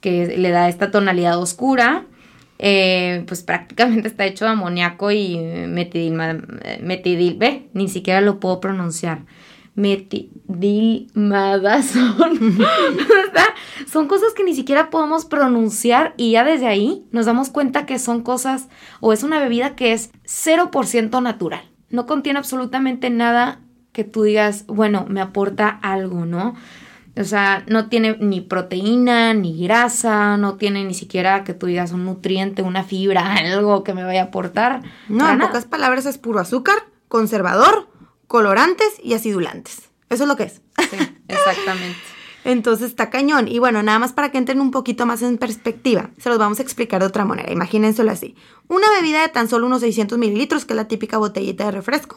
que 0.00 0.36
le 0.36 0.50
da 0.50 0.68
esta 0.68 0.90
tonalidad 0.90 1.38
oscura. 1.38 2.04
Eh, 2.64 3.24
pues 3.26 3.42
prácticamente 3.42 4.06
está 4.06 4.24
hecho 4.24 4.44
de 4.44 4.52
amoníaco 4.52 5.10
y 5.10 5.36
metidil, 5.66 6.14
metidil, 6.80 7.36
ve, 7.36 7.68
ni 7.74 7.88
siquiera 7.88 8.20
lo 8.20 8.38
puedo 8.38 8.60
pronunciar 8.60 9.24
metidilmadazón. 9.74 12.38
son 13.90 14.06
cosas 14.06 14.32
que 14.34 14.44
ni 14.44 14.54
siquiera 14.54 14.90
podemos 14.90 15.24
pronunciar 15.24 16.14
y 16.16 16.30
ya 16.32 16.44
desde 16.44 16.68
ahí 16.68 17.06
nos 17.10 17.26
damos 17.26 17.50
cuenta 17.50 17.86
que 17.86 17.98
son 17.98 18.22
cosas 18.22 18.68
o 19.00 19.12
es 19.12 19.22
una 19.22 19.40
bebida 19.40 19.74
que 19.74 19.92
es 19.92 20.10
0% 20.24 21.22
natural. 21.22 21.62
No 21.90 22.06
contiene 22.06 22.38
absolutamente 22.38 23.10
nada 23.10 23.60
que 23.92 24.04
tú 24.04 24.22
digas, 24.22 24.64
bueno, 24.66 25.04
me 25.08 25.20
aporta 25.20 25.68
algo, 25.68 26.24
¿no? 26.24 26.54
O 27.14 27.24
sea, 27.24 27.64
no 27.66 27.88
tiene 27.88 28.16
ni 28.20 28.40
proteína, 28.40 29.34
ni 29.34 29.62
grasa, 29.62 30.36
no 30.38 30.54
tiene 30.56 30.84
ni 30.84 30.94
siquiera 30.94 31.44
que 31.44 31.52
tú 31.52 31.66
digas 31.66 31.92
un 31.92 32.06
nutriente, 32.06 32.62
una 32.62 32.84
fibra, 32.84 33.34
algo 33.36 33.84
que 33.84 33.94
me 33.94 34.04
vaya 34.04 34.22
a 34.22 34.26
aportar. 34.26 34.82
No, 35.08 35.30
en 35.30 35.38
pocas 35.38 35.66
palabras 35.66 36.06
es 36.06 36.18
puro 36.18 36.40
azúcar 36.40 36.76
conservador, 37.12 37.88
colorantes 38.26 38.88
y 39.02 39.12
acidulantes. 39.12 39.90
Eso 40.08 40.24
es 40.24 40.28
lo 40.28 40.36
que 40.36 40.44
es. 40.44 40.62
Sí, 40.90 40.96
exactamente. 41.28 41.98
Entonces 42.44 42.88
está 42.90 43.08
cañón. 43.10 43.46
Y 43.48 43.58
bueno, 43.58 43.82
nada 43.82 43.98
más 43.98 44.12
para 44.12 44.30
que 44.32 44.38
entren 44.38 44.60
un 44.60 44.70
poquito 44.70 45.06
más 45.06 45.22
en 45.22 45.38
perspectiva, 45.38 46.10
se 46.18 46.28
los 46.28 46.38
vamos 46.38 46.58
a 46.58 46.62
explicar 46.62 47.00
de 47.00 47.06
otra 47.06 47.24
manera. 47.24 47.52
Imagínenselo 47.52 48.10
así. 48.10 48.34
Una 48.68 48.90
bebida 48.98 49.22
de 49.22 49.28
tan 49.28 49.48
solo 49.48 49.66
unos 49.66 49.80
600 49.82 50.18
mililitros, 50.18 50.64
que 50.64 50.72
es 50.72 50.76
la 50.76 50.88
típica 50.88 51.18
botellita 51.18 51.66
de 51.66 51.70
refresco, 51.70 52.16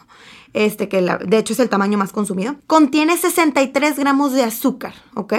este 0.54 0.88
que 0.90 1.02
la- 1.02 1.18
de 1.18 1.38
hecho 1.38 1.54
es 1.54 1.60
el 1.60 1.70
tamaño 1.70 1.98
más 1.98 2.12
consumido, 2.12 2.56
contiene 2.68 3.18
63 3.18 3.98
gramos 4.00 4.32
de 4.34 4.44
azúcar, 4.44 4.94
¿ok? 5.16 5.34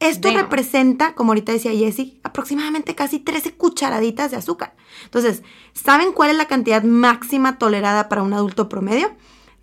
Esto 0.00 0.28
Damn. 0.28 0.38
representa, 0.38 1.14
como 1.14 1.30
ahorita 1.30 1.52
decía 1.52 1.70
Jessie, 1.70 2.18
aproximadamente 2.24 2.94
casi 2.96 3.20
13 3.20 3.54
cucharaditas 3.54 4.32
de 4.32 4.36
azúcar. 4.36 4.74
Entonces, 5.04 5.42
¿saben 5.72 6.12
cuál 6.12 6.30
es 6.30 6.36
la 6.36 6.46
cantidad 6.46 6.82
máxima 6.82 7.58
tolerada 7.58 8.08
para 8.08 8.22
un 8.22 8.32
adulto 8.34 8.68
promedio? 8.68 9.12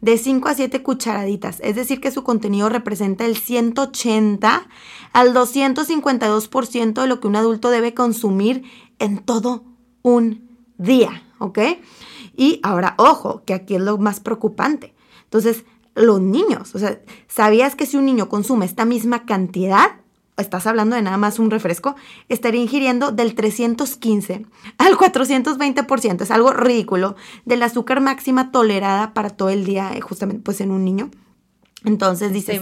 De 0.02 0.18
5 0.18 0.50
a 0.50 0.56
7 0.56 0.84
cucharaditas. 0.84 1.60
Es 1.62 1.76
decir, 1.76 2.02
que 2.02 2.12
su 2.12 2.24
contenido 2.24 2.70
representa 2.70 3.26
el 3.26 3.38
180 3.38 4.68
al 5.14 5.34
252% 5.34 7.02
de 7.02 7.08
lo 7.08 7.20
que 7.20 7.28
un 7.28 7.36
adulto 7.36 7.70
debe 7.70 7.94
consumir 7.94 8.64
en 9.00 9.20
todo 9.20 9.64
un 10.02 10.50
día, 10.78 11.24
¿ok? 11.38 11.60
Y 12.36 12.60
ahora, 12.64 12.96
ojo, 12.98 13.44
que 13.46 13.54
aquí 13.54 13.76
es 13.76 13.82
lo 13.82 13.98
más 13.98 14.20
preocupante. 14.20 14.96
Entonces, 15.26 15.66
los 15.96 16.20
niños, 16.20 16.74
o 16.74 16.80
sea, 16.80 17.00
¿sabías 17.28 17.76
que 17.76 17.86
si 17.86 17.98
un 17.98 18.06
niño 18.06 18.30
consume 18.30 18.66
esta 18.66 18.86
misma 18.86 19.26
cantidad, 19.26 20.01
estás 20.42 20.68
hablando 20.68 20.96
de 20.96 21.02
nada 21.02 21.18
más 21.18 21.40
un 21.40 21.52
refresco, 21.52 21.96
estaría 22.30 22.62
ingiriendo 22.62 23.12
del 23.12 23.36
315 23.36 24.46
al 24.78 24.94
420%, 24.94 26.22
es 26.22 26.32
algo 26.32 26.52
ridículo, 26.52 27.16
del 27.46 27.64
azúcar 27.64 28.02
máxima 28.02 28.52
tolerada 28.52 29.14
para 29.14 29.30
todo 29.30 29.50
el 29.50 29.66
día, 29.66 29.92
eh, 29.94 30.02
justamente 30.02 30.44
pues 30.44 30.62
en 30.62 30.72
un 30.72 30.84
niño. 30.84 31.10
Entonces 31.84 32.32
dices. 32.32 32.62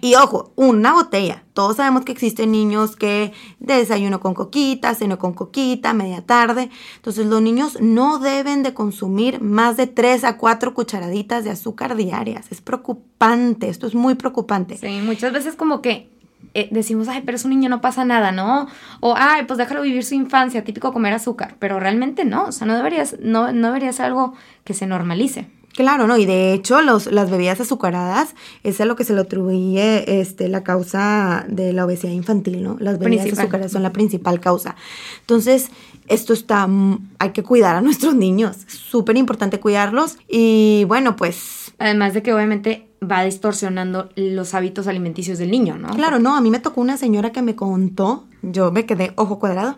Y 0.00 0.14
ojo, 0.14 0.52
una 0.56 0.94
botella. 0.94 1.44
Todos 1.52 1.76
sabemos 1.76 2.04
que 2.04 2.12
existen 2.12 2.52
niños 2.52 2.96
que 2.96 3.32
de 3.58 3.74
desayuno 3.74 4.20
con 4.20 4.32
coquita, 4.32 4.94
ceno 4.94 5.18
con 5.18 5.34
coquita, 5.34 5.92
media 5.92 6.24
tarde. 6.24 6.70
Entonces 6.96 7.26
los 7.26 7.42
niños 7.42 7.78
no 7.80 8.18
deben 8.18 8.62
de 8.62 8.72
consumir 8.72 9.42
más 9.42 9.76
de 9.76 9.86
3 9.86 10.24
a 10.24 10.36
4 10.38 10.72
cucharaditas 10.72 11.44
de 11.44 11.50
azúcar 11.50 11.94
diarias. 11.94 12.46
Es 12.50 12.62
preocupante, 12.62 13.68
esto 13.68 13.86
es 13.86 13.94
muy 13.94 14.14
preocupante. 14.14 14.78
Sí, 14.78 15.00
muchas 15.04 15.32
veces 15.32 15.54
como 15.54 15.82
que 15.82 16.08
eh, 16.54 16.68
decimos, 16.70 17.08
ay, 17.08 17.22
pero 17.24 17.36
es 17.36 17.44
un 17.44 17.50
niño, 17.50 17.68
no 17.68 17.80
pasa 17.80 18.04
nada, 18.04 18.32
¿no? 18.32 18.68
O, 19.00 19.14
ay, 19.16 19.44
pues 19.46 19.58
déjalo 19.58 19.82
vivir 19.82 20.04
su 20.04 20.14
infancia, 20.14 20.64
típico 20.64 20.92
comer 20.92 21.14
azúcar. 21.14 21.56
Pero 21.58 21.80
realmente 21.80 22.24
no, 22.24 22.46
o 22.46 22.52
sea, 22.52 22.66
no 22.66 22.76
deberías, 22.76 23.16
no, 23.20 23.52
no 23.52 23.68
debería 23.68 23.92
ser 23.92 24.06
algo 24.06 24.34
que 24.64 24.74
se 24.74 24.86
normalice. 24.86 25.46
Claro, 25.74 26.08
¿no? 26.08 26.16
Y 26.16 26.26
de 26.26 26.54
hecho, 26.54 26.82
los, 26.82 27.06
las 27.06 27.30
bebidas 27.30 27.60
azucaradas 27.60 28.34
es 28.64 28.80
a 28.80 28.84
lo 28.84 28.96
que 28.96 29.04
se 29.04 29.14
le 29.14 29.20
atribuye 29.20 30.20
este, 30.20 30.48
la 30.48 30.64
causa 30.64 31.44
de 31.48 31.72
la 31.72 31.84
obesidad 31.84 32.12
infantil, 32.12 32.64
¿no? 32.64 32.76
Las 32.80 32.98
bebidas 32.98 33.22
Principal. 33.22 33.44
azucaradas 33.44 33.72
son 33.72 33.84
la 33.84 33.92
principal 33.92 34.40
causa. 34.40 34.74
Entonces, 35.20 35.70
esto 36.08 36.32
está, 36.32 36.66
mm, 36.66 37.10
hay 37.20 37.30
que 37.30 37.44
cuidar 37.44 37.76
a 37.76 37.80
nuestros 37.82 38.16
niños. 38.16 38.56
Súper 38.66 39.16
importante 39.16 39.60
cuidarlos. 39.60 40.18
Y 40.26 40.84
bueno, 40.88 41.14
pues, 41.14 41.72
Además 41.78 42.12
de 42.12 42.24
que 42.24 42.34
obviamente 42.34 42.87
va 43.02 43.22
distorsionando 43.24 44.08
los 44.16 44.54
hábitos 44.54 44.86
alimenticios 44.88 45.38
del 45.38 45.50
niño, 45.50 45.76
¿no? 45.78 45.88
claro, 45.90 46.18
no, 46.18 46.34
a 46.36 46.40
mí 46.40 46.50
me 46.50 46.58
tocó 46.58 46.80
una 46.80 46.96
señora 46.96 47.30
que 47.30 47.42
me 47.42 47.54
contó, 47.54 48.24
yo 48.42 48.72
me 48.72 48.86
quedé 48.86 49.12
ojo 49.16 49.38
cuadrado, 49.38 49.76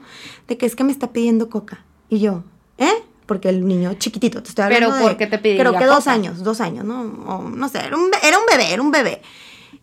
de 0.49 0.57
que 0.57 0.67
es 0.67 0.75
que 0.77 0.85
me 0.85 0.93
está 0.93 1.13
pidiendo 1.13 1.51
coca. 1.51 1.85
Y 2.09 2.21
yo, 2.21 2.45
¿eh? 2.79 2.91
Porque 3.27 3.49
el 3.51 3.67
niño 3.69 3.95
chiquitito, 3.95 4.43
te 4.43 4.49
estoy 4.49 4.65
Pero, 4.69 4.87
hablando 4.87 5.03
¿por 5.05 5.11
de- 5.13 5.17
qué 5.19 5.27
te 5.27 5.39
pediría 5.39 5.65
Creo 5.65 5.79
que 5.79 5.85
dos 5.87 6.07
años, 6.09 6.43
dos 6.43 6.61
años, 6.61 6.85
¿no? 6.85 7.03
O 7.03 7.49
no 7.51 7.69
sé, 7.69 7.79
era 7.85 7.97
un, 7.97 8.11
era 8.25 8.39
un 8.39 8.45
bebé, 8.51 8.73
era 8.73 8.83
un 8.83 8.91
bebé. 8.91 9.23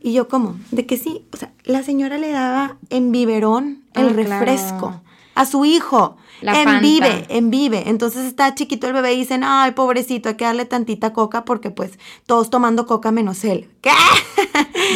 Y 0.01 0.13
yo, 0.13 0.27
¿cómo? 0.27 0.57
De 0.71 0.85
que 0.85 0.97
sí, 0.97 1.25
o 1.31 1.37
sea, 1.37 1.51
la 1.63 1.81
señora 1.83 2.17
le 2.17 2.31
daba 2.31 2.77
en 2.89 3.11
biberón 3.11 3.83
el 3.93 4.09
Ah, 4.09 4.13
claro. 4.25 5.01
A 5.39 5.45
su 5.45 5.65
hijo. 5.65 6.17
La 6.41 6.51
en 6.59 6.65
Fanta. 6.65 6.79
vive, 6.81 7.25
en 7.29 7.49
vive. 7.49 7.89
Entonces 7.89 8.25
está 8.25 8.53
chiquito 8.53 8.85
el 8.87 8.93
bebé 8.93 9.13
y 9.13 9.17
dicen, 9.19 9.43
ay, 9.43 9.71
pobrecito, 9.71 10.29
hay 10.29 10.35
que 10.35 10.45
darle 10.45 10.65
tantita 10.65 11.11
coca 11.11 11.45
porque 11.45 11.71
pues 11.71 11.97
todos 12.27 12.49
tomando 12.51 12.85
coca 12.85 13.11
menos 13.11 13.43
él. 13.43 13.69
¿Qué? 13.81 13.89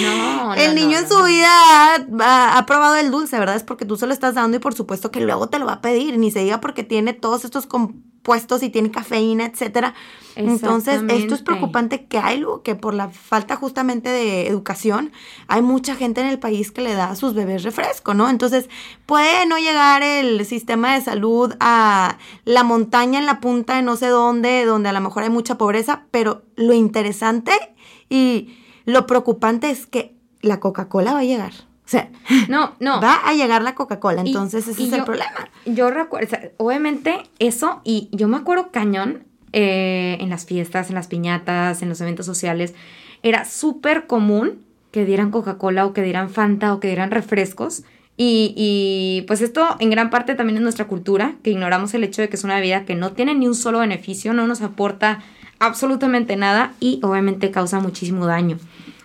No, 0.03 0.45
no, 0.47 0.53
el 0.53 0.75
niño 0.75 0.91
no, 0.91 0.97
en 0.97 1.03
no, 1.09 1.09
su 1.17 1.23
vida 1.23 1.49
ha, 1.49 1.95
ha- 2.21 2.57
ha 2.57 2.65
probado 2.67 2.95
el 2.95 3.09
dulce, 3.11 3.39
¿verdad? 3.39 3.55
Es 3.55 3.63
porque 3.63 3.85
tú 3.85 3.97
se 3.97 4.05
lo 4.07 4.13
estás 4.13 4.35
dando 4.35 4.57
y 4.57 4.59
por 4.59 4.73
supuesto 4.75 5.09
que 5.09 5.21
luego 5.21 5.49
te 5.49 5.57
lo 5.59 5.65
va 5.65 5.73
a 5.73 5.81
pedir. 5.81 6.17
Ni 6.19 6.29
se 6.31 6.39
diga 6.43 6.61
porque 6.61 6.83
tiene 6.83 7.13
todos 7.13 7.43
estos 7.43 7.65
compuestos 8.21 8.61
y 8.61 8.69
tiene 8.69 8.91
cafeína, 8.91 9.45
etcétera. 9.45 9.95
Entonces, 10.35 11.01
esto 11.09 11.33
es 11.33 11.41
preocupante 11.41 12.05
que 12.05 12.19
hay 12.19 12.45
que 12.63 12.75
por 12.75 12.93
la 12.93 13.09
falta 13.09 13.55
justamente 13.55 14.09
de 14.09 14.47
educación, 14.47 15.11
hay 15.47 15.63
mucha 15.63 15.95
gente 15.95 16.21
en 16.21 16.27
el 16.27 16.37
país 16.37 16.71
que 16.71 16.81
le 16.81 16.93
da 16.93 17.09
a 17.09 17.15
sus 17.15 17.33
bebés 17.33 17.63
refresco, 17.63 18.13
¿no? 18.13 18.29
Entonces, 18.29 18.69
puede 19.07 19.47
no 19.47 19.57
llegar 19.57 20.03
el 20.03 20.45
sistema 20.45 20.93
de 20.93 21.01
salud 21.01 21.55
a 21.59 22.19
la 22.45 22.63
montaña 22.63 23.17
en 23.17 23.25
la 23.25 23.39
punta 23.39 23.77
de 23.77 23.81
no 23.81 23.95
sé 23.95 24.07
dónde, 24.07 24.65
donde 24.65 24.89
a 24.89 24.93
lo 24.93 25.01
mejor 25.01 25.23
hay 25.23 25.31
mucha 25.31 25.57
pobreza, 25.57 26.03
pero 26.11 26.43
lo 26.55 26.73
interesante 26.73 27.53
y 28.07 28.55
lo 28.85 29.07
preocupante 29.07 29.71
es 29.71 29.87
que 29.87 30.15
la 30.41 30.59
Coca-Cola 30.59 31.13
va 31.13 31.19
a 31.19 31.23
llegar. 31.23 31.53
Sea, 31.91 32.09
No, 32.47 32.73
no. 32.79 33.01
va 33.01 33.15
a 33.27 33.33
llegar 33.33 33.61
la 33.63 33.75
Coca-Cola, 33.75 34.21
Y- 34.23 34.27
entonces 34.27 34.65
ese 34.65 34.81
y 34.81 34.87
es 34.87 34.93
el 34.93 34.99
yo- 34.99 35.05
problema. 35.05 35.49
Yo 35.65 35.89
recuerdo, 35.91 36.25
o 36.27 36.29
sea, 36.29 36.51
obviamente 36.55 37.17
eso, 37.39 37.81
y 37.83 38.07
yo 38.13 38.29
me 38.29 38.37
acuerdo 38.37 38.71
cañón 38.71 39.23
eh, 39.51 40.15
en 40.21 40.29
las 40.29 40.45
fiestas, 40.45 40.87
en 40.87 40.95
las 40.95 41.07
piñatas, 41.07 41.81
en 41.81 41.89
los 41.89 41.99
eventos 41.99 42.25
sociales, 42.25 42.73
era 43.23 43.43
súper 43.43 44.07
común 44.07 44.61
que 44.91 45.03
dieran 45.03 45.31
Coca-Cola 45.31 45.85
o 45.85 45.91
que 45.91 46.01
dieran 46.01 46.29
Fanta 46.29 46.73
o 46.73 46.79
que 46.79 46.87
dieran 46.87 47.11
refrescos. 47.11 47.83
Y, 48.15 48.53
y, 48.55 49.23
pues 49.27 49.41
esto 49.41 49.75
en 49.79 49.89
gran 49.89 50.09
parte 50.09 50.35
también 50.35 50.55
es 50.55 50.63
nuestra 50.63 50.85
cultura, 50.87 51.33
que 51.43 51.49
ignoramos 51.49 51.93
el 51.93 52.05
hecho 52.05 52.21
de 52.21 52.29
que 52.29 52.37
es 52.37 52.45
una 52.45 52.55
bebida 52.55 52.85
que 52.85 52.95
no 52.95 53.11
tiene 53.11 53.35
ni 53.35 53.47
un 53.47 53.55
solo 53.55 53.79
beneficio, 53.79 54.31
no 54.33 54.47
nos 54.47 54.61
aporta 54.61 55.19
absolutamente 55.59 56.35
nada 56.37 56.73
y 56.79 56.99
obviamente 57.03 57.51
causa 57.51 57.79
muchísimo 57.81 58.25
daño. 58.27 58.57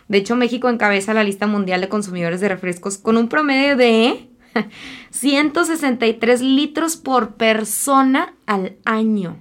De 0.08 0.18
hecho, 0.18 0.36
México 0.36 0.68
encabeza 0.68 1.14
la 1.14 1.24
lista 1.24 1.46
mundial 1.46 1.80
de 1.80 1.88
consumidores 1.88 2.40
de 2.40 2.48
refrescos 2.48 2.98
con 2.98 3.16
un 3.16 3.28
promedio 3.28 3.76
de 3.76 4.28
163 5.10 6.40
litros 6.40 6.96
por 6.96 7.34
persona 7.34 8.34
al 8.46 8.76
año. 8.84 9.38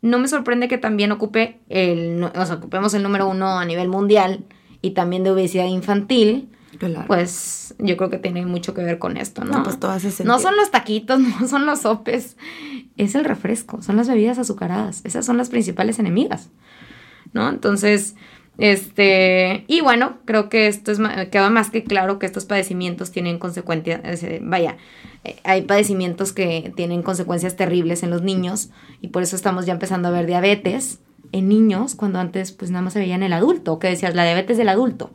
No 0.00 0.18
me 0.18 0.28
sorprende 0.28 0.68
que 0.68 0.78
también 0.78 1.12
ocupe 1.12 1.60
el, 1.68 2.22
o 2.22 2.46
sea, 2.46 2.56
ocupemos 2.56 2.94
el 2.94 3.02
número 3.02 3.28
uno 3.28 3.58
a 3.58 3.64
nivel 3.64 3.88
mundial 3.88 4.44
y 4.80 4.92
también 4.92 5.24
de 5.24 5.30
obesidad 5.30 5.66
infantil. 5.66 6.48
Claro. 6.78 7.06
Pues 7.08 7.74
yo 7.78 7.96
creo 7.96 8.08
que 8.08 8.18
tiene 8.18 8.46
mucho 8.46 8.72
que 8.74 8.84
ver 8.84 8.98
con 8.98 9.16
esto, 9.16 9.44
¿no? 9.44 9.58
No, 9.58 9.62
pues 9.64 9.80
todo 9.80 9.90
hace 9.90 10.22
No 10.24 10.38
son 10.38 10.56
los 10.56 10.70
taquitos, 10.70 11.18
no 11.40 11.48
son 11.48 11.66
los 11.66 11.80
sopes, 11.80 12.36
es 12.96 13.14
el 13.14 13.24
refresco, 13.24 13.82
son 13.82 13.96
las 13.96 14.08
bebidas 14.08 14.38
azucaradas, 14.38 15.00
esas 15.04 15.26
son 15.26 15.36
las 15.36 15.48
principales 15.48 15.98
enemigas, 15.98 16.50
¿no? 17.32 17.48
Entonces, 17.48 18.14
este, 18.58 19.64
y 19.68 19.80
bueno, 19.80 20.18
creo 20.24 20.48
que 20.48 20.66
esto 20.66 20.92
es, 20.92 20.98
queda 21.30 21.48
más 21.48 21.70
que 21.70 21.84
claro 21.84 22.18
que 22.18 22.26
estos 22.26 22.44
padecimientos 22.44 23.10
tienen 23.10 23.38
consecuencias, 23.38 24.22
eh, 24.22 24.40
vaya, 24.42 24.76
eh, 25.24 25.36
hay 25.44 25.62
padecimientos 25.62 26.32
que 26.32 26.72
tienen 26.76 27.02
consecuencias 27.02 27.56
terribles 27.56 28.02
en 28.02 28.10
los 28.10 28.22
niños 28.22 28.70
y 29.00 29.08
por 29.08 29.22
eso 29.22 29.36
estamos 29.36 29.64
ya 29.64 29.72
empezando 29.72 30.08
a 30.08 30.10
ver 30.10 30.26
diabetes 30.26 30.98
en 31.32 31.48
niños 31.48 31.94
cuando 31.94 32.18
antes 32.18 32.52
pues 32.52 32.70
nada 32.70 32.82
más 32.82 32.92
se 32.92 32.98
veía 32.98 33.14
en 33.14 33.22
el 33.22 33.32
adulto, 33.32 33.78
que 33.78 33.88
decías, 33.88 34.14
la 34.14 34.24
diabetes 34.24 34.56
del 34.58 34.68
adulto. 34.68 35.10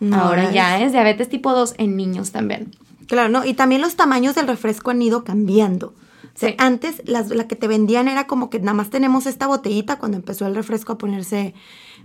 No, 0.00 0.16
Ahora 0.16 0.50
ya 0.52 0.78
es- 0.78 0.86
es 0.86 0.92
diabetes 0.92 1.28
tipo 1.28 1.52
2 1.52 1.74
en 1.78 1.96
niños 1.96 2.30
también. 2.32 2.70
Claro, 3.06 3.28
¿no? 3.28 3.44
Y 3.44 3.54
también 3.54 3.80
los 3.80 3.96
tamaños 3.96 4.34
del 4.34 4.46
refresco 4.46 4.90
han 4.90 5.02
ido 5.02 5.24
cambiando. 5.24 5.94
Sí. 6.34 6.54
antes 6.58 7.02
las, 7.04 7.30
la 7.30 7.46
que 7.46 7.56
te 7.56 7.68
vendían 7.68 8.08
era 8.08 8.26
como 8.26 8.50
que 8.50 8.58
nada 8.58 8.74
más 8.74 8.90
tenemos 8.90 9.26
esta 9.26 9.46
botellita 9.46 9.98
cuando 9.98 10.16
empezó 10.16 10.46
el 10.46 10.54
refresco 10.54 10.94
a 10.94 10.98
ponerse, 10.98 11.54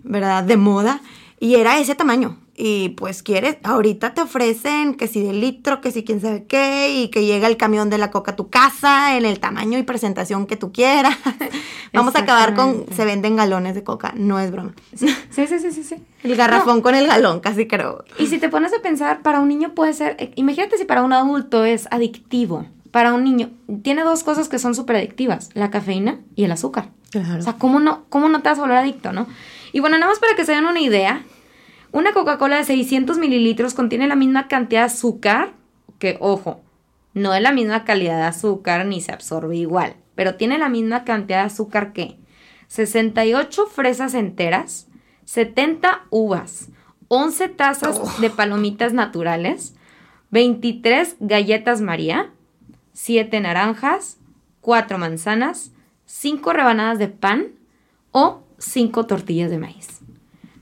¿verdad?, 0.03 0.43
de 0.43 0.57
moda. 0.57 1.01
Y 1.39 1.55
era 1.55 1.79
ese 1.79 1.95
tamaño. 1.95 2.37
Y 2.61 2.89
pues 2.89 3.23
quieres, 3.23 3.55
ahorita 3.63 4.13
te 4.13 4.19
ofrecen 4.19 4.95
que 4.95 5.07
si 5.07 5.23
de 5.23 5.31
litro, 5.31 5.79
que 5.79 5.93
si 5.93 6.03
quién 6.03 6.19
sabe 6.19 6.43
qué, 6.43 6.93
y 6.93 7.07
que 7.07 7.25
llega 7.25 7.47
el 7.47 7.55
camión 7.55 7.89
de 7.89 7.97
la 7.97 8.11
coca 8.11 8.31
a 8.31 8.35
tu 8.35 8.49
casa 8.49 9.15
en 9.15 9.23
el 9.23 9.39
tamaño 9.39 9.77
y 9.77 9.83
presentación 9.83 10.45
que 10.45 10.57
tú 10.57 10.73
quieras. 10.73 11.17
Vamos 11.93 12.17
a 12.17 12.19
acabar 12.19 12.55
con, 12.55 12.85
se 12.93 13.05
venden 13.05 13.37
galones 13.37 13.75
de 13.75 13.85
coca, 13.85 14.13
no 14.17 14.41
es 14.41 14.51
broma. 14.51 14.73
Sí, 14.93 15.07
sí, 15.29 15.47
sí, 15.47 15.59
sí, 15.59 15.71
sí. 15.71 15.83
sí. 15.83 15.95
El 16.23 16.35
garrafón 16.35 16.81
con 16.81 16.95
el 16.95 17.07
galón, 17.07 17.39
casi 17.39 17.65
creo. 17.65 18.03
Y 18.17 18.27
si 18.27 18.39
te 18.39 18.49
pones 18.49 18.73
a 18.73 18.81
pensar, 18.81 19.21
para 19.21 19.39
un 19.39 19.47
niño 19.47 19.73
puede 19.73 19.93
ser, 19.93 20.33
imagínate 20.35 20.77
si 20.77 20.83
para 20.83 21.03
un 21.03 21.13
adulto 21.13 21.63
es 21.63 21.87
adictivo. 21.91 22.65
Para 22.91 23.13
un 23.13 23.23
niño, 23.23 23.51
tiene 23.83 24.03
dos 24.03 24.23
cosas 24.23 24.49
que 24.49 24.59
son 24.59 24.73
súper 24.75 24.95
adictivas, 24.95 25.49
la 25.53 25.69
cafeína 25.69 26.19
y 26.35 26.43
el 26.45 26.51
azúcar. 26.51 26.89
Claro. 27.11 27.39
O 27.39 27.41
sea, 27.41 27.53
¿cómo 27.53 27.79
no, 27.79 28.05
¿cómo 28.09 28.29
no 28.29 28.41
te 28.41 28.49
vas 28.49 28.57
a 28.57 28.61
volver 28.61 28.77
adicto, 28.77 29.11
no? 29.11 29.27
Y 29.73 29.79
bueno, 29.79 29.97
nada 29.97 30.11
más 30.11 30.19
para 30.19 30.35
que 30.35 30.45
se 30.45 30.53
den 30.53 30.65
una 30.65 30.79
idea, 30.81 31.23
una 31.91 32.13
Coca-Cola 32.13 32.57
de 32.57 32.63
600 32.63 33.17
mililitros 33.17 33.73
contiene 33.73 34.07
la 34.07 34.15
misma 34.15 34.47
cantidad 34.47 34.81
de 34.81 34.85
azúcar, 34.87 35.53
que, 35.99 36.17
ojo, 36.19 36.61
no 37.13 37.33
es 37.33 37.41
la 37.41 37.51
misma 37.51 37.83
calidad 37.83 38.17
de 38.17 38.23
azúcar 38.23 38.85
ni 38.85 39.01
se 39.01 39.11
absorbe 39.11 39.55
igual, 39.55 39.95
pero 40.15 40.35
tiene 40.35 40.57
la 40.57 40.69
misma 40.69 41.03
cantidad 41.03 41.39
de 41.39 41.45
azúcar 41.47 41.93
que 41.93 42.17
68 42.67 43.65
fresas 43.67 44.13
enteras, 44.13 44.87
70 45.25 46.05
uvas, 46.09 46.69
11 47.07 47.49
tazas 47.49 47.99
Oh. 48.01 48.21
de 48.21 48.29
palomitas 48.29 48.93
naturales, 48.93 49.75
23 50.31 51.17
galletas 51.19 51.81
María, 51.81 52.29
7 53.01 53.39
naranjas, 53.39 54.17
4 54.59 54.97
manzanas, 54.97 55.71
5 56.05 56.51
rebanadas 56.51 56.99
de 56.99 57.07
pan 57.07 57.47
o 58.11 58.43
5 58.57 59.05
tortillas 59.05 59.49
de 59.49 59.57
maíz. 59.57 59.87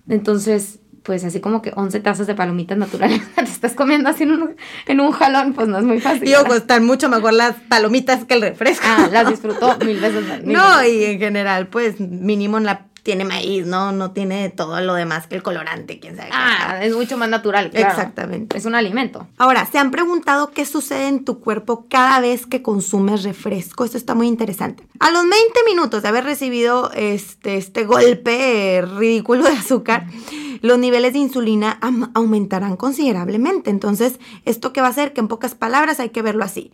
Entonces, 0.08 0.80
pues 1.02 1.24
así 1.24 1.40
como 1.40 1.64
que 1.64 1.72
11 1.76 2.00
tazas 2.02 2.28
de 2.28 2.36
palomitas 2.36 2.78
naturales 2.78 3.24
te 3.36 3.42
estás 3.42 3.74
comiendo 3.74 4.10
así 4.10 4.22
en 4.22 4.34
un, 4.34 4.56
en 4.86 5.00
un 5.00 5.12
jalón, 5.14 5.54
pues 5.54 5.68
no 5.68 5.80
es 5.80 5.84
muy 5.84 6.00
fácil. 6.00 6.28
Y 6.28 6.34
ojo, 6.36 6.44
¿verdad? 6.44 6.58
están 6.58 6.86
mucho 6.86 7.10
mejor 7.10 7.34
las 7.34 7.56
palomitas 7.70 8.26
que 8.26 8.36
el 8.36 8.42
refresco. 8.42 8.86
Ah, 8.88 9.10
las 9.12 9.28
disfrutó 9.30 9.76
mil 9.84 10.00
veces 10.00 10.28
más. 10.28 10.44
mil 10.44 10.56
No, 10.56 10.78
veces. 10.78 10.94
y 10.94 11.06
en 11.06 11.18
general, 11.20 11.68
pues 11.70 12.00
mínimo 12.00 12.60
la 12.60 12.86
tiene 13.08 13.24
maíz, 13.24 13.66
¿no? 13.66 13.94
No 13.94 14.12
tiene 14.12 14.50
todo 14.50 14.82
lo 14.82 14.94
demás 14.94 15.28
que 15.28 15.36
el 15.36 15.42
colorante, 15.42 15.98
quién 15.98 16.18
sabe. 16.18 16.28
Ah, 16.34 16.80
es 16.82 16.94
mucho 16.94 17.18
más 17.18 17.30
natural. 17.30 17.70
claro. 17.70 17.88
Exactamente. 17.88 18.58
Es 18.58 18.66
un 18.66 18.76
alimento. 18.76 19.30
Ahora, 19.38 19.66
¿se 19.66 19.78
han 19.78 19.92
preguntado 19.92 20.52
qué 20.52 20.66
sucede 20.66 21.08
en 21.08 21.24
tu 21.24 21.40
cuerpo 21.40 21.86
cada 21.90 22.20
vez 22.20 22.46
que 22.46 22.62
consumes 22.62 23.24
refresco? 23.24 23.86
Esto 23.86 23.96
está 23.98 24.14
muy 24.14 24.28
interesante. 24.28 24.86
A 25.00 25.10
los 25.10 25.22
20 25.22 25.38
minutos 25.66 26.02
de 26.02 26.10
haber 26.10 26.26
recibido 26.26 26.92
este, 26.96 27.56
este 27.56 27.86
golpe 27.86 28.76
eh, 28.76 28.82
ridículo 28.82 29.46
de 29.46 29.54
azúcar, 29.54 30.06
los 30.62 30.78
niveles 30.78 31.14
de 31.14 31.20
insulina 31.20 31.80
aumentarán 32.14 32.76
considerablemente. 32.76 33.70
Entonces, 33.70 34.20
¿esto 34.44 34.74
qué 34.74 34.82
va 34.82 34.88
a 34.88 34.90
hacer? 34.90 35.14
Que 35.14 35.22
en 35.22 35.30
pocas 35.30 35.56
palabras 35.56 36.02
hay 36.02 36.10
que 36.10 36.22
verlo 36.22 36.44
así. 36.44 36.74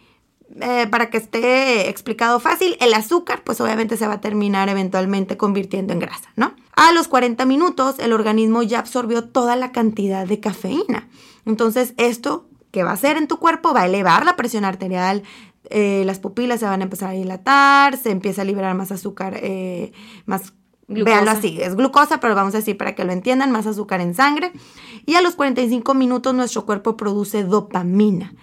Eh, 0.62 0.88
para 0.92 1.10
que 1.10 1.18
esté 1.18 1.90
explicado 1.90 2.40
fácil, 2.40 2.78
el 2.80 2.94
azúcar 2.94 3.44
pues 3.44 3.60
obviamente 3.60 3.98
se 3.98 4.08
va 4.08 4.16
a 4.16 4.22
terminar 4.22 4.70
eventualmente 4.70 5.36
convirtiendo 5.36 5.94
en 5.94 6.00
grasa, 6.00 6.30
¿no? 6.36 6.54
A 6.76 6.92
los 6.92 7.08
40 7.08 7.46
minutos 7.46 7.96
el 8.00 8.14
organismo 8.14 8.62
ya 8.62 8.80
absorbió 8.80 9.24
toda 9.24 9.56
la 9.56 9.72
cantidad 9.72 10.28
de 10.28 10.40
cafeína. 10.40 11.08
Entonces 11.46 11.94
esto 11.98 12.48
que 12.72 12.84
va 12.84 12.92
a 12.92 12.94
hacer 12.94 13.18
en 13.18 13.28
tu 13.28 13.38
cuerpo 13.38 13.74
va 13.74 13.82
a 13.82 13.86
elevar 13.86 14.26
la 14.26 14.36
presión 14.36 14.66
arterial, 14.66 15.24
eh, 15.70 16.04
las 16.06 16.20
pupilas 16.20 16.60
se 16.60 16.66
van 16.66 16.82
a 16.82 16.84
empezar 16.84 17.10
a 17.10 17.14
dilatar, 17.14 17.98
se 17.98 18.12
empieza 18.12 18.42
a 18.42 18.46
liberar 18.46 18.76
más 18.76 18.92
azúcar, 18.92 19.40
eh, 19.42 19.92
más... 20.26 20.54
Glucosa. 20.88 21.16
Véanlo 21.16 21.32
así, 21.32 21.62
es 21.62 21.76
glucosa, 21.76 22.20
pero 22.20 22.36
vamos 22.36 22.54
a 22.56 22.58
decir 22.58 22.78
para 22.78 22.94
que 22.94 23.06
lo 23.06 23.14
entiendan, 23.14 23.52
más 23.52 23.66
azúcar 23.66 24.02
en 24.02 24.14
sangre. 24.14 24.52
Y 25.06 25.16
a 25.16 25.22
los 25.22 25.36
45 25.36 25.94
minutos 25.94 26.34
nuestro 26.34 26.66
cuerpo 26.66 26.98
produce 26.98 27.44
dopamina. 27.44 28.34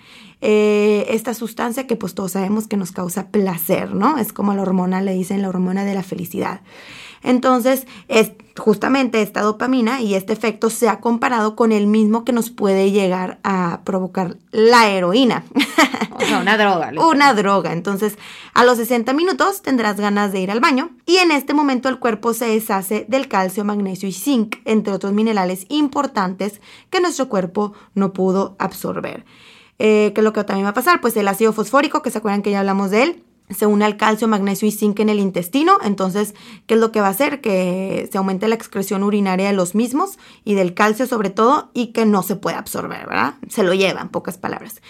Eh, 0.42 1.06
esta 1.11 1.35
sustancia 1.35 1.87
que 1.87 1.97
pues 1.97 2.14
todos 2.14 2.32
sabemos 2.32 2.66
que 2.66 2.78
nos 2.78 2.92
causa 2.92 3.28
placer, 3.28 3.94
¿no? 3.94 4.16
Es 4.16 4.32
como 4.32 4.54
la 4.54 4.62
hormona, 4.62 5.02
le 5.02 5.12
dicen 5.12 5.42
la 5.42 5.50
hormona 5.50 5.85
de 5.85 5.94
la 5.94 6.02
felicidad. 6.02 6.62
Entonces, 7.23 7.87
es 8.09 8.33
justamente 8.57 9.23
esta 9.23 9.43
dopamina 9.43 10.00
y 10.00 10.15
este 10.15 10.33
efecto 10.33 10.71
se 10.71 10.89
ha 10.89 11.00
comparado 11.00 11.57
con 11.57 11.73
el 11.73 11.87
mismo 11.87 12.25
que 12.25 12.33
nos 12.33 12.50
puede 12.50 12.91
llegar 12.91 13.39
a 13.43 13.81
provocar 13.85 14.37
la 14.50 14.91
heroína. 14.91 15.45
O 16.12 16.27
sea, 16.27 16.41
una 16.41 16.59
droga. 16.59 16.93
Una 17.09 17.33
droga. 17.33 17.73
Entonces, 17.73 18.19
a 18.53 18.62
los 18.65 18.77
60 18.77 19.15
minutos 19.15 19.62
tendrás 19.62 19.99
ganas 19.99 20.33
de 20.33 20.41
ir 20.41 20.50
al 20.50 20.61
baño 20.61 20.91
y 21.07 21.17
en 21.17 21.31
este 21.31 21.55
momento 21.55 21.89
el 21.89 21.99
cuerpo 21.99 22.35
se 22.35 22.45
deshace 22.45 23.07
del 23.09 23.27
calcio, 23.27 23.65
magnesio 23.65 24.07
y 24.07 24.12
zinc, 24.12 24.57
entre 24.67 24.93
otros 24.93 25.15
minerales 25.15 25.65
importantes 25.71 26.61
que 26.91 27.00
nuestro 27.00 27.31
cuerpo 27.31 27.73
no 27.95 28.12
pudo 28.12 28.55
absorber. 28.59 29.25
Eh, 29.79 30.12
¿Qué 30.15 30.21
es 30.21 30.25
lo 30.25 30.35
que 30.35 30.45
también 30.45 30.67
va 30.67 30.71
a 30.71 30.75
pasar? 30.75 31.00
Pues 31.00 31.17
el 31.17 31.27
ácido 31.27 31.55
fosfórico, 31.55 32.03
que 32.03 32.11
se 32.11 32.19
acuerdan 32.19 32.43
que 32.43 32.50
ya 32.50 32.61
hablamos 32.61 32.91
de 32.91 33.03
él, 33.03 33.25
se 33.50 33.66
une 33.66 33.85
al 33.85 33.97
calcio, 33.97 34.28
magnesio 34.28 34.66
y 34.69 34.73
zinc 34.73 35.00
en 35.00 35.09
el 35.09 35.21
intestino. 35.21 35.78
Entonces, 35.83 36.35
¿qué 36.66 36.75
es 36.75 36.80
lo 36.80 36.92
que 36.92 37.00
va 37.00 37.09
a 37.09 37.11
hacer? 37.11 37.40
Que 37.40 38.09
se 38.11 38.19
aumente 38.19 38.49
la 38.49 38.54
excreción 38.54 39.02
urinaria 39.02 39.49
de 39.49 39.52
los 39.52 39.75
mismos 39.75 40.19
y 40.45 40.54
del 40.54 40.75
calcio 40.75 41.07
sobre 41.07 41.30
todo 41.30 41.71
y 41.75 41.88
que 41.88 42.07
no 42.07 42.23
se 42.23 42.37
puede 42.37 42.57
absorber, 42.57 43.07
¿verdad? 43.07 43.35
Se 43.48 43.62
lo 43.62 43.75
lleva, 43.75 44.01
en 44.01 44.09
pocas 44.09 44.38
palabras. 44.38 44.81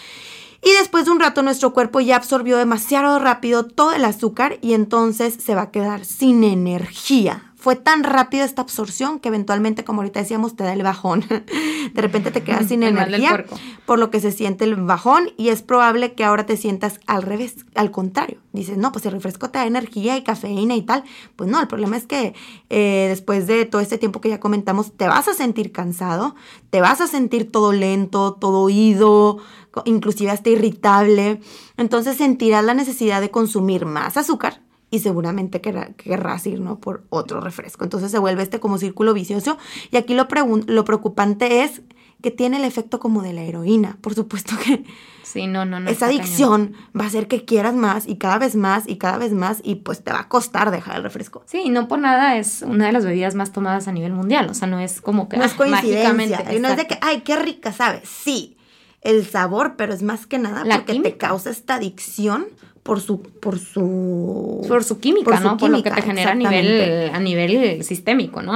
Y 0.62 0.70
después 0.72 1.06
de 1.06 1.10
un 1.10 1.20
rato 1.20 1.42
nuestro 1.42 1.72
cuerpo 1.72 2.00
ya 2.00 2.16
absorbió 2.16 2.58
demasiado 2.58 3.18
rápido 3.18 3.64
todo 3.64 3.92
el 3.92 4.04
azúcar 4.04 4.58
y 4.60 4.74
entonces 4.74 5.38
se 5.42 5.54
va 5.54 5.62
a 5.62 5.70
quedar 5.70 6.04
sin 6.04 6.44
energía. 6.44 7.49
Fue 7.60 7.76
tan 7.76 8.04
rápida 8.04 8.44
esta 8.44 8.62
absorción 8.62 9.20
que 9.20 9.28
eventualmente, 9.28 9.84
como 9.84 10.00
ahorita 10.00 10.20
decíamos, 10.20 10.56
te 10.56 10.64
da 10.64 10.72
el 10.72 10.82
bajón. 10.82 11.26
De 11.92 12.00
repente 12.00 12.30
te 12.30 12.42
quedas 12.42 12.64
sin 12.68 12.82
El 12.82 12.96
energía, 12.96 13.44
por 13.84 13.98
lo 13.98 14.10
que 14.10 14.18
se 14.18 14.32
siente 14.32 14.64
el 14.64 14.76
bajón 14.76 15.32
y 15.36 15.50
es 15.50 15.60
probable 15.60 16.14
que 16.14 16.24
ahora 16.24 16.46
te 16.46 16.56
sientas 16.56 17.00
al 17.06 17.22
revés, 17.22 17.66
al 17.74 17.90
contrario. 17.90 18.38
Dices, 18.54 18.78
no, 18.78 18.92
pues 18.92 19.04
el 19.04 19.12
refresco 19.12 19.50
te 19.50 19.58
da 19.58 19.66
energía 19.66 20.16
y 20.16 20.22
cafeína 20.22 20.74
y 20.74 20.80
tal. 20.80 21.04
Pues 21.36 21.50
no, 21.50 21.60
el 21.60 21.68
problema 21.68 21.98
es 21.98 22.06
que 22.06 22.34
eh, 22.70 23.06
después 23.10 23.46
de 23.46 23.66
todo 23.66 23.82
este 23.82 23.98
tiempo 23.98 24.22
que 24.22 24.30
ya 24.30 24.40
comentamos, 24.40 24.96
te 24.96 25.06
vas 25.06 25.28
a 25.28 25.34
sentir 25.34 25.70
cansado, 25.70 26.36
te 26.70 26.80
vas 26.80 27.02
a 27.02 27.08
sentir 27.08 27.52
todo 27.52 27.72
lento, 27.72 28.38
todo 28.40 28.60
oído, 28.60 29.36
inclusive 29.84 30.30
hasta 30.30 30.48
irritable. 30.48 31.42
Entonces 31.76 32.16
sentirás 32.16 32.64
la 32.64 32.72
necesidad 32.72 33.20
de 33.20 33.30
consumir 33.30 33.84
más 33.84 34.16
azúcar 34.16 34.62
y 34.90 34.98
seguramente 35.00 35.60
querrá- 35.60 35.94
querrás 35.94 36.46
ir 36.46 36.60
¿no? 36.60 36.78
por 36.80 37.04
otro 37.10 37.40
refresco. 37.40 37.84
Entonces 37.84 38.10
se 38.10 38.18
vuelve 38.18 38.42
este 38.42 38.60
como 38.60 38.78
círculo 38.78 39.14
vicioso. 39.14 39.56
Y 39.90 39.96
aquí 39.96 40.14
lo, 40.14 40.26
lo 40.66 40.84
preocupante 40.84 41.62
es 41.62 41.82
que 42.22 42.30
tiene 42.30 42.58
el 42.58 42.64
efecto 42.64 43.00
como 43.00 43.22
de 43.22 43.32
la 43.32 43.42
heroína. 43.42 43.96
Por 44.02 44.14
supuesto 44.14 44.54
que 44.62 44.84
Sí, 45.22 45.46
no, 45.46 45.64
no, 45.64 45.78
no. 45.80 45.88
esa 45.88 46.06
cañón. 46.06 46.20
adicción 46.20 46.72
va 46.98 47.04
a 47.04 47.06
hacer 47.06 47.28
que 47.28 47.44
quieras 47.44 47.74
más 47.74 48.06
y 48.08 48.16
cada 48.16 48.36
vez 48.38 48.56
más 48.56 48.82
y 48.88 48.96
cada 48.96 49.16
vez 49.16 49.32
más 49.32 49.60
y 49.62 49.76
pues 49.76 50.02
te 50.02 50.12
va 50.12 50.20
a 50.20 50.28
costar 50.28 50.70
dejar 50.72 50.96
el 50.96 51.02
refresco. 51.04 51.42
Sí, 51.46 51.68
no 51.70 51.86
por 51.88 52.00
nada 52.00 52.36
es 52.36 52.62
una 52.62 52.86
de 52.86 52.92
las 52.92 53.04
bebidas 53.06 53.36
más 53.36 53.52
tomadas 53.52 53.86
a 53.88 53.92
nivel 53.92 54.12
mundial. 54.12 54.48
O 54.50 54.54
sea, 54.54 54.66
no 54.68 54.80
es 54.80 55.00
como 55.00 55.28
que 55.28 55.36
No 55.36 55.44
es 55.44 55.52
ah, 55.52 55.56
coincidencia. 55.56 56.12
mágicamente. 56.12 56.56
Y 56.56 56.58
no 56.58 56.68
es 56.68 56.76
de 56.76 56.86
que, 56.88 56.98
ay, 57.00 57.20
qué 57.20 57.36
rica, 57.36 57.72
¿sabes? 57.72 58.08
Sí, 58.08 58.56
el 59.02 59.24
sabor, 59.24 59.76
pero 59.76 59.94
es 59.94 60.02
más 60.02 60.26
que 60.26 60.38
nada 60.38 60.64
La 60.64 60.78
porque 60.84 61.00
te 61.00 61.16
causa 61.16 61.48
esta 61.48 61.76
adicción 61.76 62.46
por 62.82 63.00
su, 63.00 63.20
por 63.20 63.58
su... 63.58 64.64
por 64.66 64.84
su 64.84 64.98
química, 65.00 65.24
por 65.24 65.38
su 65.38 65.44
¿no? 65.44 65.56
por 65.56 65.70
lo 65.70 65.82
que 65.82 65.90
química, 65.90 65.96
te 65.96 66.02
genera 66.02 66.32
a 66.32 66.34
nivel, 66.34 67.10
a 67.12 67.20
nivel 67.20 67.84
sistémico, 67.84 68.42
¿no? 68.42 68.54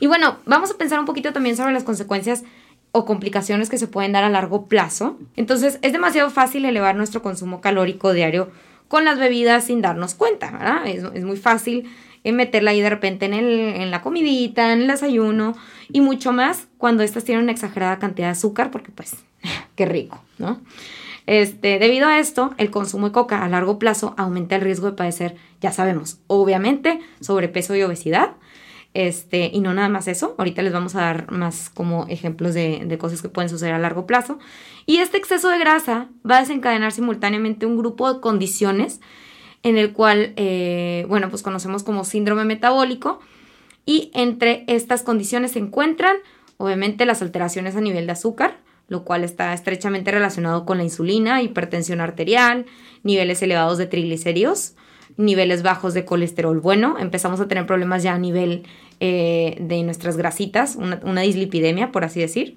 Y 0.00 0.06
bueno, 0.06 0.38
vamos 0.46 0.70
a 0.70 0.74
pensar 0.78 1.00
un 1.00 1.06
poquito 1.06 1.32
también 1.32 1.56
sobre 1.56 1.72
las 1.72 1.84
consecuencias 1.84 2.44
o 2.92 3.04
complicaciones 3.04 3.68
que 3.68 3.78
se 3.78 3.88
pueden 3.88 4.12
dar 4.12 4.24
a 4.24 4.30
largo 4.30 4.66
plazo. 4.66 5.18
Entonces, 5.36 5.78
es 5.82 5.92
demasiado 5.92 6.30
fácil 6.30 6.64
elevar 6.64 6.96
nuestro 6.96 7.22
consumo 7.22 7.60
calórico 7.60 8.12
diario 8.12 8.50
con 8.88 9.04
las 9.04 9.18
bebidas 9.18 9.64
sin 9.64 9.82
darnos 9.82 10.14
cuenta, 10.14 10.50
¿verdad? 10.50 10.86
Es, 10.86 11.04
es 11.14 11.24
muy 11.24 11.36
fácil 11.36 11.90
eh, 12.26 12.32
meterla 12.32 12.72
ahí 12.72 12.80
de 12.80 12.90
repente 12.90 13.26
en, 13.26 13.34
el, 13.34 13.46
en 13.50 13.90
la 13.90 14.02
comidita, 14.02 14.72
en 14.72 14.82
el 14.82 14.86
desayuno 14.88 15.56
y 15.92 16.00
mucho 16.00 16.32
más 16.32 16.66
cuando 16.78 17.04
estas 17.04 17.22
tienen 17.22 17.44
una 17.44 17.52
exagerada 17.52 18.00
cantidad 18.00 18.26
de 18.26 18.32
azúcar 18.32 18.70
porque 18.70 18.90
pues, 18.90 19.14
qué 19.76 19.86
rico, 19.86 20.20
¿no? 20.38 20.60
Este, 21.26 21.78
debido 21.80 22.06
a 22.06 22.18
esto, 22.18 22.54
el 22.56 22.70
consumo 22.70 23.08
de 23.08 23.12
coca 23.12 23.44
a 23.44 23.48
largo 23.48 23.78
plazo 23.78 24.14
aumenta 24.16 24.54
el 24.56 24.62
riesgo 24.62 24.86
de 24.86 24.96
padecer, 24.96 25.36
ya 25.60 25.72
sabemos, 25.72 26.20
obviamente, 26.28 27.00
sobrepeso 27.20 27.74
y 27.74 27.82
obesidad. 27.82 28.36
Este, 28.94 29.50
y 29.52 29.60
no 29.60 29.74
nada 29.74 29.90
más 29.90 30.08
eso, 30.08 30.34
ahorita 30.38 30.62
les 30.62 30.72
vamos 30.72 30.94
a 30.94 31.02
dar 31.02 31.30
más 31.30 31.68
como 31.68 32.06
ejemplos 32.08 32.54
de, 32.54 32.96
cosas 32.98 33.20
que 33.20 33.28
pueden 33.28 33.50
suceder 33.50 33.74
a 33.74 33.78
largo 33.78 34.06
plazo. 34.06 34.38
Y 34.86 34.98
este 34.98 35.18
exceso 35.18 35.50
de 35.50 35.58
grasa 35.58 36.08
va 36.28 36.38
a 36.38 36.40
desencadenar 36.40 36.92
simultáneamente 36.92 37.66
un 37.66 37.76
grupo 37.76 38.10
de 38.10 38.20
condiciones 38.20 39.00
en 39.62 39.76
el 39.76 39.92
cual, 39.92 40.32
eh, 40.36 41.04
bueno, 41.08 41.28
pues 41.28 41.42
conocemos 41.42 41.82
como 41.82 42.04
síndrome 42.04 42.44
metabólico. 42.44 43.20
Y 43.84 44.10
entre 44.14 44.64
estas 44.66 45.02
condiciones 45.02 45.52
se 45.52 45.58
encuentran, 45.58 46.16
obviamente, 46.56 47.04
las 47.04 47.20
alteraciones 47.20 47.76
a 47.76 47.82
nivel 47.82 48.06
de 48.06 48.12
azúcar, 48.12 48.56
lo 48.88 49.04
cual 49.04 49.24
está 49.24 49.52
estrechamente 49.52 50.10
relacionado 50.10 50.64
con 50.64 50.78
la 50.78 50.84
insulina, 50.84 51.42
hipertensión 51.42 52.00
arterial, 52.00 52.66
niveles 53.02 53.42
elevados 53.42 53.78
de 53.78 53.86
triglicéridos, 53.86 54.74
niveles 55.16 55.62
bajos 55.62 55.94
de 55.94 56.04
colesterol 56.04 56.60
bueno. 56.60 56.96
Empezamos 56.98 57.40
a 57.40 57.48
tener 57.48 57.66
problemas 57.66 58.02
ya 58.02 58.14
a 58.14 58.18
nivel 58.18 58.64
eh, 59.00 59.56
de 59.60 59.82
nuestras 59.82 60.16
grasitas, 60.16 60.76
una, 60.76 61.20
dislipidemia, 61.20 61.90
por 61.90 62.04
así 62.04 62.20
decir. 62.20 62.56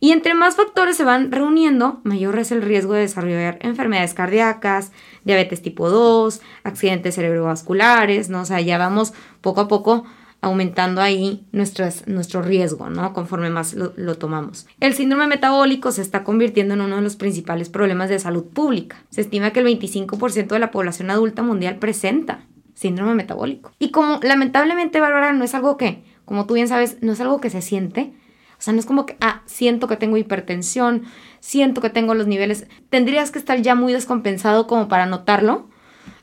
Y 0.00 0.12
entre 0.12 0.34
más 0.34 0.56
factores 0.56 0.96
se 0.96 1.04
van 1.04 1.32
reuniendo, 1.32 2.00
mayor 2.04 2.38
es 2.38 2.52
el 2.52 2.62
riesgo 2.62 2.92
de 2.92 3.00
desarrollar 3.00 3.58
enfermedades 3.62 4.12
cardíacas, 4.12 4.92
diabetes 5.24 5.62
tipo 5.62 5.88
2, 5.88 6.42
accidentes 6.62 7.14
cerebrovasculares, 7.14 8.28
¿no? 8.28 8.42
O 8.42 8.44
sea, 8.44 8.60
ya 8.60 8.76
vamos 8.76 9.14
poco 9.40 9.62
a 9.62 9.68
poco 9.68 10.04
aumentando 10.44 11.00
ahí 11.00 11.46
nuestro 11.52 12.42
riesgo, 12.42 12.90
¿no? 12.90 13.12
Conforme 13.12 13.50
más 13.50 13.74
lo, 13.74 13.92
lo, 13.96 14.16
tomamos. 14.16 14.66
El 14.78 14.94
síndrome 14.94 15.26
metabólico 15.26 15.90
se 15.90 16.02
está 16.02 16.22
convirtiendo 16.22 16.74
en 16.74 16.82
uno 16.82 16.96
de 16.96 17.02
los 17.02 17.16
principales 17.16 17.70
problemas 17.70 18.10
de 18.10 18.18
salud 18.18 18.44
pública. 18.44 19.02
Se 19.10 19.22
estima 19.22 19.52
que 19.52 19.60
el 19.60 19.66
25% 19.66 20.48
de 20.48 20.58
la 20.58 20.70
población 20.70 21.10
adulta 21.10 21.42
mundial 21.42 21.76
presenta 21.76 22.46
síndrome 22.74 23.14
metabólico. 23.14 23.72
Y 23.78 23.90
como 23.90 24.20
lamentablemente, 24.22 25.00
Bárbara, 25.00 25.32
no 25.32 25.44
es 25.44 25.54
algo 25.54 25.76
que, 25.76 26.04
como 26.24 26.46
tú 26.46 26.54
bien 26.54 26.68
sabes, 26.68 26.98
no 27.00 27.12
es 27.12 27.20
algo 27.20 27.40
que 27.40 27.50
se 27.50 27.62
siente. 27.62 28.12
O 28.58 28.62
sea, 28.64 28.74
no 28.74 28.80
es 28.80 28.86
como 28.86 29.06
que, 29.06 29.16
ah, 29.20 29.42
siento 29.46 29.88
que 29.88 29.96
tengo 29.96 30.16
hipertensión, 30.16 31.04
siento 31.40 31.80
que 31.80 31.90
tengo 31.90 32.14
los 32.14 32.26
niveles. 32.26 32.66
Tendrías 32.90 33.30
que 33.30 33.38
estar 33.38 33.60
ya 33.62 33.74
muy 33.74 33.92
descompensado 33.92 34.66
como 34.66 34.88
para 34.88 35.06
notarlo. 35.06 35.68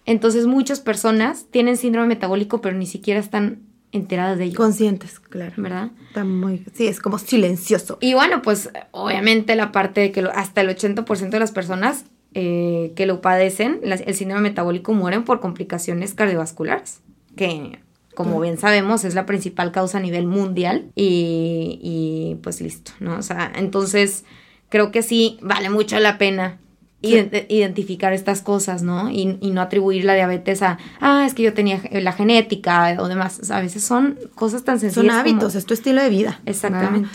Entonces 0.05 0.47
muchas 0.47 0.79
personas 0.79 1.47
tienen 1.51 1.77
síndrome 1.77 2.07
metabólico 2.07 2.61
pero 2.61 2.75
ni 2.75 2.87
siquiera 2.87 3.19
están 3.19 3.70
enteradas 3.91 4.37
de 4.37 4.45
ello. 4.45 4.57
Conscientes, 4.57 5.19
claro. 5.19 5.53
¿Verdad? 5.57 5.91
Está 6.07 6.23
muy, 6.23 6.65
sí, 6.73 6.87
es 6.87 6.99
como 6.99 7.17
silencioso. 7.17 7.97
Y 8.01 8.13
bueno, 8.13 8.41
pues 8.41 8.69
obviamente 8.91 9.55
la 9.55 9.71
parte 9.71 10.01
de 10.01 10.11
que 10.11 10.21
hasta 10.33 10.61
el 10.61 10.69
80% 10.69 11.29
de 11.29 11.39
las 11.39 11.51
personas 11.51 12.05
eh, 12.33 12.93
que 12.95 13.05
lo 13.05 13.21
padecen, 13.21 13.81
el 13.83 14.15
síndrome 14.15 14.41
metabólico, 14.41 14.93
mueren 14.93 15.23
por 15.23 15.41
complicaciones 15.41 16.13
cardiovasculares, 16.13 17.01
que 17.35 17.79
como 18.15 18.39
bien 18.39 18.57
sabemos 18.57 19.03
es 19.03 19.15
la 19.15 19.25
principal 19.25 19.71
causa 19.71 19.97
a 19.97 20.01
nivel 20.01 20.27
mundial 20.27 20.91
y, 20.95 21.79
y 21.81 22.35
pues 22.41 22.61
listo, 22.61 22.91
¿no? 22.99 23.17
O 23.17 23.21
sea, 23.21 23.51
entonces 23.55 24.25
creo 24.69 24.91
que 24.91 25.01
sí 25.01 25.39
vale 25.41 25.69
mucho 25.69 25.99
la 25.99 26.17
pena 26.17 26.59
identificar 27.01 28.13
estas 28.13 28.41
cosas, 28.41 28.83
¿no? 28.83 29.09
Y, 29.09 29.25
no 29.25 29.61
atribuir 29.61 30.05
la 30.05 30.13
diabetes 30.13 30.61
a, 30.61 30.77
ah, 30.99 31.25
es 31.25 31.33
que 31.33 31.43
yo 31.43 31.53
tenía 31.53 31.81
la 31.91 32.13
genética 32.13 32.95
o 32.99 33.07
demás. 33.07 33.49
a 33.51 33.59
veces 33.59 33.83
son 33.83 34.19
cosas 34.35 34.63
tan 34.63 34.79
sencillas. 34.79 35.05
Son 35.05 35.19
hábitos, 35.19 35.55
es 35.55 35.65
tu 35.65 35.73
estilo 35.73 36.01
de 36.01 36.09
vida. 36.09 36.41
Exactamente. 36.45 37.09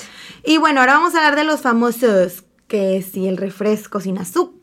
Y 0.44 0.58
bueno, 0.58 0.80
ahora 0.80 0.94
vamos 0.94 1.14
a 1.14 1.18
hablar 1.18 1.36
de 1.36 1.44
los 1.44 1.60
famosos, 1.60 2.44
que 2.68 3.02
si 3.02 3.26
el 3.28 3.36
refresco 3.36 4.00
sin 4.00 4.18
azúcar 4.18 4.55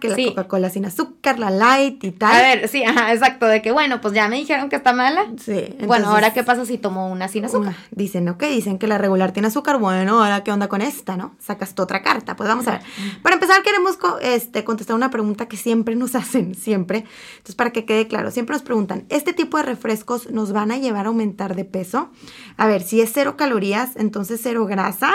que 0.00 0.08
la 0.08 0.16
Coca-Cola 0.16 0.70
sin 0.70 0.84
azúcar, 0.84 1.38
la 1.38 1.50
light 1.50 2.02
y 2.02 2.12
tal. 2.12 2.34
A 2.34 2.40
ver, 2.40 2.68
sí, 2.68 2.82
ajá, 2.84 3.12
exacto, 3.12 3.46
de 3.46 3.60
que 3.60 3.72
bueno, 3.72 4.00
pues 4.00 4.14
ya 4.14 4.28
me 4.28 4.36
dijeron 4.36 4.68
que 4.68 4.76
está 4.76 4.92
mala. 4.92 5.26
Sí. 5.38 5.76
bueno, 5.86 6.08
ahora 6.08 6.32
qué 6.32 6.44
pasa 6.44 6.64
si 6.64 6.78
tomo 6.78 7.08
una 7.08 7.28
sin 7.28 7.44
azúcar. 7.44 7.74
dicen, 7.90 8.28
ok, 8.28 8.42
dicen 8.44 8.78
que 8.78 8.86
la 8.86 8.96
regular 8.96 9.32
tiene 9.32 9.48
azúcar, 9.48 9.78
bueno, 9.78 10.22
ahora 10.22 10.42
qué 10.44 10.52
onda 10.52 10.68
con 10.68 10.80
esta, 10.80 11.16
¿no? 11.16 11.34
Sacas 11.38 11.74
tu 11.74 11.82
otra 11.82 12.02
carta, 12.02 12.36
pues 12.36 12.48
vamos 12.48 12.66
a 12.68 12.72
ver. 12.72 12.80
Para 13.22 13.34
empezar, 13.34 13.62
queremos 13.62 13.98
este, 14.22 14.64
contestar 14.64 14.96
una 14.96 15.10
pregunta 15.10 15.46
que 15.46 15.56
siempre 15.56 15.94
nos 15.94 16.14
hacen, 16.14 16.54
siempre. 16.54 17.04
Entonces, 17.32 17.54
para 17.54 17.70
que 17.70 17.84
quede 17.84 18.08
claro, 18.08 18.30
siempre 18.30 18.54
nos 18.54 18.62
preguntan, 18.62 19.04
¿este 19.08 19.32
tipo 19.32 19.58
de 19.58 19.64
refrescos 19.64 20.30
nos 20.30 20.52
van 20.52 20.70
a 20.70 20.78
llevar 20.78 21.06
a 21.06 21.08
aumentar 21.08 21.54
de 21.54 21.64
peso? 21.64 22.10
A 22.56 22.66
ver, 22.66 22.82
si 22.82 23.00
es 23.00 23.10
cero 23.12 23.36
calorías, 23.36 23.96
entonces 23.96 24.40
cero 24.42 24.66
grasa. 24.66 25.12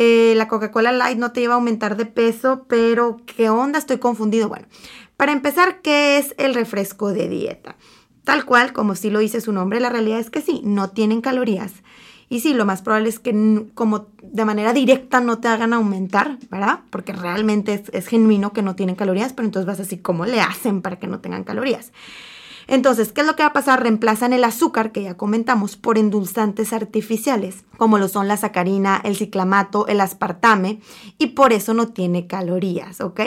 Eh, 0.00 0.34
la 0.36 0.46
Coca-Cola 0.46 0.92
Light 0.92 1.18
no 1.18 1.32
te 1.32 1.40
lleva 1.40 1.54
a 1.54 1.56
aumentar 1.56 1.96
de 1.96 2.06
peso, 2.06 2.66
pero 2.68 3.16
¿qué 3.26 3.50
onda? 3.50 3.80
Estoy 3.80 3.98
confundido. 3.98 4.48
Bueno, 4.48 4.68
para 5.16 5.32
empezar, 5.32 5.80
¿qué 5.82 6.18
es 6.18 6.36
el 6.38 6.54
refresco 6.54 7.12
de 7.12 7.28
dieta? 7.28 7.74
Tal 8.22 8.44
cual, 8.44 8.72
como 8.72 8.94
sí 8.94 9.10
lo 9.10 9.18
dice 9.18 9.40
su 9.40 9.50
nombre, 9.50 9.80
la 9.80 9.88
realidad 9.88 10.20
es 10.20 10.30
que 10.30 10.40
sí, 10.40 10.60
no 10.62 10.90
tienen 10.90 11.20
calorías. 11.20 11.72
Y 12.28 12.38
sí, 12.38 12.54
lo 12.54 12.64
más 12.64 12.80
probable 12.80 13.08
es 13.08 13.18
que 13.18 13.64
como 13.74 14.06
de 14.22 14.44
manera 14.44 14.72
directa 14.72 15.18
no 15.18 15.38
te 15.38 15.48
hagan 15.48 15.72
aumentar, 15.72 16.38
¿verdad? 16.48 16.78
Porque 16.90 17.12
realmente 17.12 17.74
es, 17.74 17.90
es 17.92 18.06
genuino 18.06 18.52
que 18.52 18.62
no 18.62 18.76
tienen 18.76 18.94
calorías, 18.94 19.32
pero 19.32 19.46
entonces 19.46 19.66
vas 19.66 19.80
así, 19.80 19.98
¿cómo 19.98 20.26
le 20.26 20.40
hacen 20.40 20.80
para 20.80 21.00
que 21.00 21.08
no 21.08 21.18
tengan 21.18 21.42
calorías? 21.42 21.90
Entonces, 22.68 23.12
¿qué 23.12 23.22
es 23.22 23.26
lo 23.26 23.34
que 23.34 23.42
va 23.42 23.48
a 23.48 23.52
pasar? 23.54 23.82
Reemplazan 23.82 24.34
el 24.34 24.44
azúcar, 24.44 24.92
que 24.92 25.02
ya 25.02 25.16
comentamos, 25.16 25.76
por 25.76 25.96
endulzantes 25.96 26.74
artificiales, 26.74 27.64
como 27.78 27.98
lo 27.98 28.08
son 28.08 28.28
la 28.28 28.36
sacarina, 28.36 29.00
el 29.02 29.16
ciclamato, 29.16 29.86
el 29.86 30.02
aspartame, 30.02 30.80
y 31.16 31.28
por 31.28 31.54
eso 31.54 31.72
no 31.72 31.88
tiene 31.88 32.26
calorías, 32.26 33.00
¿ok? 33.00 33.20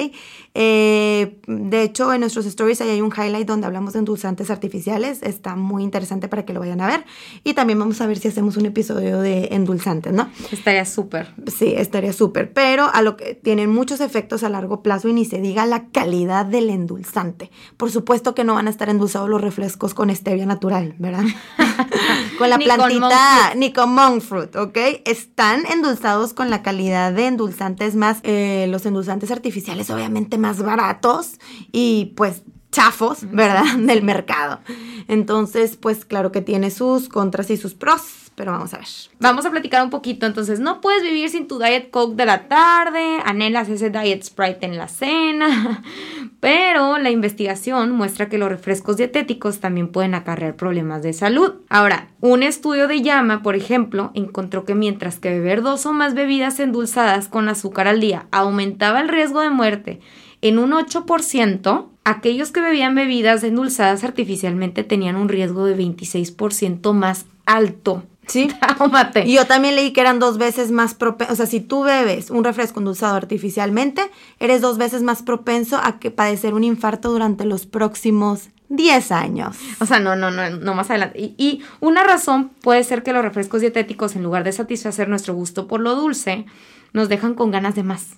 Eh, 0.54 1.40
de 1.48 1.82
hecho, 1.82 2.14
en 2.14 2.20
nuestros 2.20 2.46
stories 2.46 2.82
ahí 2.82 2.90
hay 2.90 3.02
un 3.02 3.12
highlight 3.12 3.48
donde 3.48 3.66
hablamos 3.66 3.94
de 3.94 4.00
endulzantes 4.00 4.52
artificiales, 4.52 5.24
está 5.24 5.56
muy 5.56 5.84
interesante 5.84 6.28
para 6.28 6.46
que 6.46 6.54
lo 6.54 6.60
vayan 6.60 6.82
a 6.82 6.88
ver, 6.88 7.06
y 7.44 7.56
también 7.56 7.80
vamos 7.80 8.00
a 8.00 8.06
ver 8.06 8.20
si 8.20 8.28
hacemos 8.28 8.58
un 8.58 8.68
episodio 8.68 9.22
de 9.22 9.50
endulzantes, 9.52 10.14
¿no? 10.14 10.30
Estaría 10.52 10.86
súper. 10.86 11.34
Sí, 11.48 11.74
estaría 11.76 12.14
súper, 12.14 12.54
pero 12.54 12.92
a 12.94 13.02
lo 13.02 13.18
que 13.18 13.34
tienen 13.34 13.72
muchos 13.72 14.02
efectos 14.02 14.44
a 14.44 14.50
largo 14.50 14.84
plazo 14.84 15.10
y 15.10 15.14
ni 15.14 15.26
se 15.26 15.42
diga 15.42 15.66
la 15.66 15.88
calidad 15.88 16.46
del 16.46 16.70
endulzante. 16.70 17.50
Por 17.78 17.90
supuesto 17.90 18.36
que 18.36 18.44
no 18.44 18.54
van 18.54 18.68
a 18.68 18.70
estar 18.70 18.88
endulzados 18.88 19.31
los 19.32 19.41
refrescos 19.41 19.96
con 19.96 20.15
stevia 20.15 20.46
natural, 20.46 20.94
¿verdad? 21.00 21.24
con 22.38 22.50
la 22.50 22.60
plantita, 22.60 23.56
ni 23.56 23.74
con 23.74 23.94
monk 23.96 24.22
fruit, 24.22 24.56
¿ok? 24.56 24.78
Están 25.06 25.65
endulzados 25.65 26.34
con 26.34 26.50
la 26.50 26.62
calidad 26.62 27.12
de 27.13 27.28
endulzantes 27.28 27.96
más, 27.96 28.20
eh, 28.22 28.67
los 28.70 28.86
endulzantes 28.86 29.32
artificiales 29.32 29.89
obviamente 29.89 30.38
más 30.38 30.62
baratos 30.62 31.39
y 31.72 32.13
pues 32.15 32.44
chafos, 32.72 33.20
¿verdad? 33.32 33.65
Del 33.80 34.04
mercado. 34.04 34.60
Entonces, 35.08 35.78
pues 35.78 36.06
claro 36.06 36.32
que 36.32 36.41
tiene 36.41 36.70
sus 36.70 37.10
contras 37.10 37.50
y 37.50 37.58
sus 37.58 37.74
pros 37.74 38.21
pero 38.36 38.52
vamos 38.52 38.74
a 38.74 38.78
ver. 38.78 38.88
Vamos 39.20 39.46
a 39.46 39.52
platicar 39.52 39.84
un 39.84 39.89
poquito. 39.89 40.26
Entonces, 40.26 40.60
no 40.60 40.82
puedes 40.82 41.04
vivir 41.04 41.30
sin 41.30 41.48
tu 41.48 41.60
Diet 41.60 41.89
Coke 41.91 42.15
de 42.15 42.26
la 42.26 42.48
tarde, 42.48 43.20
anhelas 43.26 43.70
ese 43.70 43.89
Diet 43.89 44.24
Sprite 44.24 44.65
en 44.65 44.78
la 44.78 44.88
cena, 44.88 45.84
pero 46.39 46.98
la 46.98 47.12
investigación 47.12 47.91
muestra 47.91 48.30
que 48.30 48.38
los 48.38 48.50
refrescos 48.50 48.98
dietéticos 48.98 49.60
también 49.60 49.89
pueden 49.89 50.15
acarrear 50.15 50.56
problemas 50.56 51.04
de 51.04 51.13
salud. 51.13 51.54
Ahora, 51.70 52.08
un 52.22 52.44
estudio 52.44 52.88
de 52.88 53.02
llama, 53.02 53.44
por 53.44 53.56
ejemplo, 53.56 54.12
encontró 54.13 54.65
que 54.65 54.76
mientras 54.76 55.20
que 55.20 55.30
beber 55.30 55.62
dos 55.62 55.86
o 55.86 55.94
más 55.94 56.13
bebidas 56.13 56.60
endulzadas 56.60 57.28
con 57.28 57.50
azúcar 57.50 57.88
al 57.88 58.00
día 58.00 58.28
aumentaba 58.32 59.02
el 59.02 59.10
riesgo 59.10 59.41
de 59.41 59.50
muerte 59.50 60.00
en 60.41 60.58
un 60.58 60.72
8%, 60.72 61.88
aquellos 62.04 62.52
que 62.52 62.62
bebían 62.62 62.96
bebidas 62.96 63.44
endulzadas 63.44 64.04
artificialmente 64.04 64.84
tenían 64.84 65.15
un 65.15 65.30
riesgo 65.30 65.65
de 65.65 65.78
26% 65.78 66.94
más 66.94 67.28
alto 67.46 68.04
Sí. 68.32 68.50
Y 69.26 69.34
yo 69.34 69.46
también 69.46 69.76
leí 69.76 69.91
que 69.91 70.02
eran 70.02 70.20
dos 70.20 70.38
veces 70.38 70.72
más 70.72 70.94
propenso, 70.94 71.34
o 71.34 71.36
sea, 71.36 71.46
si 71.46 71.60
tú 71.60 71.84
bebes 71.84 72.30
un 72.30 72.44
refresco 72.44 72.80
endulzado 72.80 73.15
artificialmente, 73.15 74.10
eres 74.39 74.62
dos 74.62 74.78
veces 74.78 75.04
más 75.04 75.22
propenso 75.22 75.78
a 75.78 76.00
que 76.00 76.12
padecer 76.12 76.54
un 76.54 76.63
infarto 76.63 77.12
durante 77.12 77.46
los 77.46 77.65
próximos 77.65 78.50
10 78.70 79.12
años. 79.12 79.58
O 79.80 79.86
sea, 79.86 80.00
no, 80.00 80.15
no, 80.15 80.32
no, 80.32 80.50
no 80.50 80.74
más 80.74 80.89
adelante. 80.89 81.20
Y, 81.20 81.36
y, 81.38 81.62
una 81.82 82.04
razón 82.04 82.50
puede 82.62 82.84
ser 82.84 83.04
que 83.04 83.13
los 83.13 83.24
refrescos 83.24 83.62
dietéticos, 83.62 84.15
en 84.15 84.24
lugar 84.24 84.44
de 84.44 84.54
satisfacer 84.54 85.10
nuestro 85.10 85.34
gusto 85.34 85.67
por 85.67 85.82
lo 85.82 85.96
dulce, 85.96 86.46
nos 86.94 87.10
dejan 87.10 87.34
con 87.34 87.52
ganas 87.52 87.76
de 87.76 87.84
más. 87.84 88.17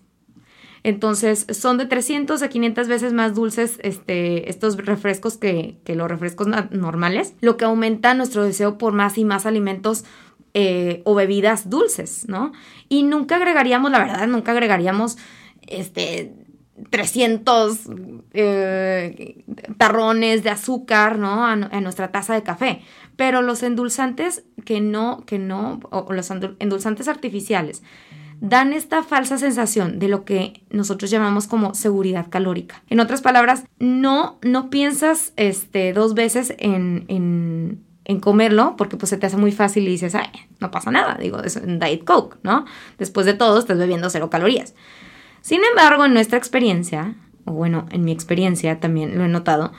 Entonces, 0.83 1.47
son 1.49 1.77
de 1.77 1.85
300 1.85 2.41
a 2.41 2.49
500 2.49 2.87
veces 2.89 3.13
más 3.13 3.33
dulces 3.33 3.79
este, 3.83 4.49
estos 4.49 4.75
refrescos 4.77 5.37
que, 5.37 5.77
los 5.87 6.09
refrescos 6.09 6.47
normales, 6.71 7.33
lo 7.39 7.55
que 7.55 7.65
aumenta 7.65 8.13
nuestro 8.13 8.43
deseo 8.43 8.77
por 8.77 8.91
más 8.91 9.17
y 9.17 9.23
más 9.23 9.45
alimentos 9.45 10.03
eh, 10.53 11.01
o 11.05 11.15
bebidas 11.15 11.69
dulces, 11.69 12.27
¿no? 12.27 12.51
Y 12.89 13.03
nunca 13.03 13.37
agregaríamos, 13.37 13.91
la 13.91 13.99
verdad, 13.99 14.27
nunca 14.27 14.51
agregaríamos 14.51 15.17
este 15.67 16.33
300 16.89 17.79
eh, 18.33 19.45
tarrones 19.77 20.43
de 20.43 20.49
azúcar, 20.49 21.17
¿no? 21.17 21.45
A, 21.45 21.55
nuestra 21.55 22.11
taza 22.11 22.33
de 22.33 22.43
café. 22.43 22.81
Pero 23.15 23.41
los 23.41 23.63
endulzantes 23.63 24.43
que 24.65 24.81
no, 24.81 25.23
que 25.25 25.39
no, 25.39 25.79
o 25.91 26.11
los 26.11 26.29
endulzantes 26.31 27.07
artificiales 27.07 27.83
dan 28.41 28.73
esta 28.73 29.03
falsa 29.03 29.37
sensación 29.37 29.99
de 29.99 30.07
lo 30.07 30.25
que 30.25 30.63
nosotros 30.69 31.09
llamamos 31.09 31.47
como 31.47 31.73
seguridad 31.73 32.27
calórica. 32.29 32.83
En 32.89 32.99
otras 32.99 33.21
palabras, 33.21 33.63
no, 33.79 34.37
no 34.41 34.69
piensas 34.69 35.33
este, 35.35 35.93
dos 35.93 36.13
veces 36.13 36.53
en, 36.57 37.05
en, 37.07 38.19
comerlo 38.19 38.75
porque 38.77 38.95
pues 38.95 39.09
se 39.09 39.17
te 39.17 39.25
hace 39.25 39.37
muy 39.37 39.51
fácil 39.51 39.87
y 39.87 39.91
dices, 39.91 40.13
ay, 40.15 40.29
no 40.59 40.71
pasa 40.71 40.91
nada, 40.91 41.17
digo, 41.19 41.41
es 41.41 41.55
un 41.55 41.79
Diet 41.79 42.03
Coke, 42.03 42.37
¿no? 42.43 42.65
Después 42.97 43.25
de 43.25 43.33
todo, 43.33 43.57
estás 43.59 43.77
bebiendo 43.77 44.09
cero 44.09 44.29
calorías. 44.29 44.75
Sin 45.41 45.61
embargo, 45.63 46.05
en 46.05 46.13
nuestra 46.13 46.37
experiencia, 46.37 47.15
o 47.45 47.53
bueno, 47.53 47.85
en 47.91 48.05
mi 48.05 48.11
experiencia 48.11 48.79
también 48.79 49.17
lo 49.17 49.25
he 49.25 49.27
notado, 49.27 49.73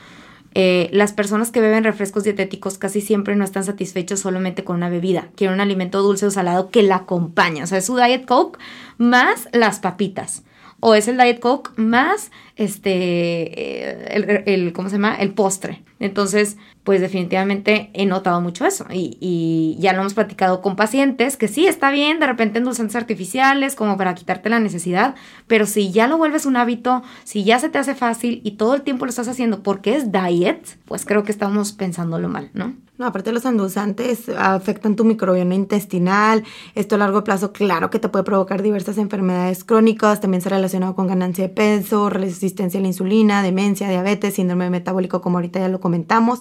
eh, 0.54 0.88
las 0.92 1.12
personas 1.12 1.50
que 1.50 1.60
beben 1.60 1.82
refrescos 1.82 2.22
dietéticos 2.22 2.78
casi 2.78 3.00
siempre 3.00 3.34
no 3.34 3.44
están 3.44 3.64
satisfechos 3.64 4.20
solamente 4.20 4.62
con 4.62 4.76
una 4.76 4.88
bebida. 4.88 5.28
Quieren 5.34 5.54
un 5.54 5.60
alimento 5.60 6.02
dulce 6.02 6.26
o 6.26 6.30
salado 6.30 6.70
que 6.70 6.82
la 6.82 6.96
acompañe. 6.96 7.62
O 7.62 7.66
sea, 7.66 7.78
es 7.78 7.86
su 7.86 7.96
Diet 7.96 8.24
Coke 8.24 8.58
más 8.96 9.48
las 9.52 9.80
papitas. 9.80 10.44
O 10.78 10.94
es 10.94 11.08
el 11.08 11.16
Diet 11.16 11.40
Coke 11.40 11.70
más 11.76 12.30
este, 12.56 12.90
eh, 12.92 14.44
el, 14.46 14.72
¿cómo 14.72 14.88
se 14.88 14.96
llama? 14.96 15.16
El 15.16 15.34
postre. 15.34 15.82
Entonces, 15.98 16.56
pues 16.84 17.00
definitivamente 17.00 17.90
he 17.94 18.06
notado 18.06 18.40
mucho 18.40 18.66
eso. 18.66 18.86
Y, 18.90 19.76
ya 19.80 19.92
lo 19.92 20.00
hemos 20.00 20.14
platicado 20.14 20.60
con 20.60 20.76
pacientes, 20.76 21.36
que 21.36 21.48
sí, 21.48 21.66
está 21.66 21.90
bien, 21.90 22.20
de 22.20 22.26
repente 22.26 22.58
endulzantes 22.58 22.96
artificiales, 22.96 23.74
como 23.74 23.96
para 23.96 24.14
quitarte 24.14 24.50
la 24.50 24.60
necesidad, 24.60 25.14
pero 25.46 25.66
si 25.66 25.90
ya 25.92 26.06
lo 26.06 26.18
vuelves 26.18 26.46
un 26.46 26.56
hábito, 26.56 27.02
si 27.24 27.44
ya 27.44 27.58
se 27.58 27.68
te 27.68 27.78
hace 27.78 27.94
fácil 27.94 28.40
y 28.44 28.52
todo 28.52 28.74
el 28.74 28.82
tiempo 28.82 29.04
lo 29.06 29.10
estás 29.10 29.28
haciendo 29.28 29.62
porque 29.62 29.96
es 29.96 30.12
diet, 30.12 30.78
pues 30.84 31.04
creo 31.04 31.22
que 31.22 31.32
estamos 31.32 31.72
pensándolo 31.72 32.28
mal, 32.28 32.50
¿no? 32.54 32.74
No, 32.96 33.06
aparte 33.06 33.32
los 33.32 33.44
endulzantes 33.44 34.28
afectan 34.28 34.94
tu 34.94 35.04
microbioma 35.04 35.54
intestinal. 35.54 36.44
Esto 36.76 36.94
a 36.94 36.98
largo 36.98 37.24
plazo, 37.24 37.52
claro 37.52 37.90
que 37.90 37.98
te 37.98 38.08
puede 38.08 38.24
provocar 38.24 38.62
diversas 38.62 38.98
enfermedades 38.98 39.64
crónicas. 39.64 40.20
También 40.20 40.42
se 40.42 40.48
relacionado 40.48 40.94
con 40.94 41.08
ganancia 41.08 41.48
de 41.48 41.52
peso, 41.52 42.08
resistencia 42.44 42.78
a 42.78 42.82
la 42.82 42.88
insulina, 42.88 43.42
demencia, 43.42 43.88
diabetes, 43.88 44.34
síndrome 44.34 44.68
metabólico, 44.68 45.22
como 45.22 45.38
ahorita 45.38 45.60
ya 45.60 45.68
lo 45.68 45.80
comentamos. 45.80 46.40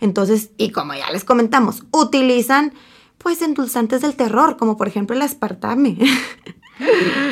Entonces, 0.00 0.50
y 0.58 0.70
como 0.70 0.94
ya 0.94 1.10
les 1.10 1.24
comentamos, 1.24 1.84
utilizan 1.90 2.74
pues 3.16 3.40
endulzantes 3.40 4.02
del 4.02 4.14
terror, 4.14 4.56
como 4.58 4.76
por 4.76 4.88
ejemplo 4.88 5.16
el 5.16 5.22
aspartame. 5.22 5.96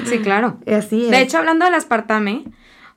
Sí, 0.04 0.18
claro. 0.18 0.58
Así. 0.66 1.06
De 1.10 1.22
hecho, 1.22 1.38
hablando 1.38 1.64
del 1.64 1.74
aspartame, 1.74 2.44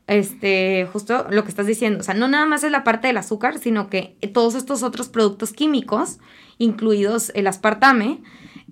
este, 0.06 0.88
justo 0.92 1.26
lo 1.32 1.44
que 1.44 1.50
estás 1.50 1.66
diciendo. 1.66 2.02
O 2.02 2.04
sea, 2.04 2.14
no 2.14 2.28
nada 2.28 2.46
más 2.46 2.64
es 2.64 2.72
la 2.72 2.84
parte 2.84 3.08
del 3.08 3.18
azúcar, 3.18 3.58
sino 3.58 3.90
que 3.90 4.18
todos 4.34 4.54
estos 4.54 4.84
otros 4.84 5.10
productos 5.10 5.52
químicos, 5.52 6.20
incluidos 6.60 7.32
el 7.34 7.48
aspartame, 7.48 8.22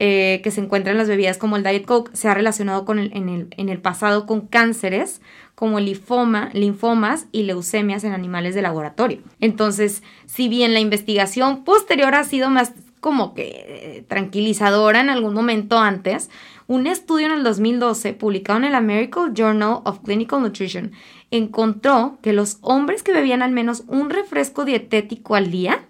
eh, 0.04 0.42
que 0.44 0.50
se 0.50 0.62
encuentran 0.62 0.96
en 0.96 0.98
las 0.98 1.08
bebidas 1.08 1.38
como 1.38 1.58
el 1.58 1.64
Diet 1.64 1.86
Coke, 1.86 2.10
se 2.16 2.28
ha 2.28 2.34
relacionado 2.34 2.86
con 2.86 2.98
en, 2.98 3.70
el, 3.70 3.78
pasado 3.82 4.26
con 4.26 4.48
cánceres 4.48 5.22
como 5.54 5.80
linfoma, 5.80 6.50
linfomas 6.54 7.28
y 7.32 7.44
leucemias 7.44 8.04
en 8.04 8.14
animales 8.14 8.56
de 8.56 8.64
laboratorio. 8.64 9.20
Entonces, 9.42 10.02
si 10.26 10.50
bien 10.50 10.74
la 10.74 10.80
investigación 10.80 11.64
posterior 11.64 12.16
ha 12.16 12.24
sido 12.24 12.50
más 12.50 12.74
como 13.00 13.36
que 13.36 13.44
eh, 13.68 14.06
tranquilizadora 14.08 15.02
en 15.02 15.12
algún 15.12 15.36
momento 15.36 15.78
antes, 15.78 16.32
un 16.66 16.88
estudio 16.88 17.28
en 17.28 17.34
el 17.34 17.44
2012 17.44 18.14
publicado 18.14 18.58
en 18.58 18.66
el 18.66 18.74
American 18.74 19.36
Journal 19.36 19.82
of 19.86 20.00
Clinical 20.00 20.42
Nutrition 20.42 20.94
encontró 21.30 22.18
que 22.24 22.34
los 22.34 22.58
hombres 22.62 23.04
que 23.04 23.14
bebían 23.14 23.44
al 23.44 23.52
menos 23.52 23.84
un 23.86 24.10
refresco 24.10 24.66
dietético 24.66 25.36
al 25.36 25.52
día 25.52 25.86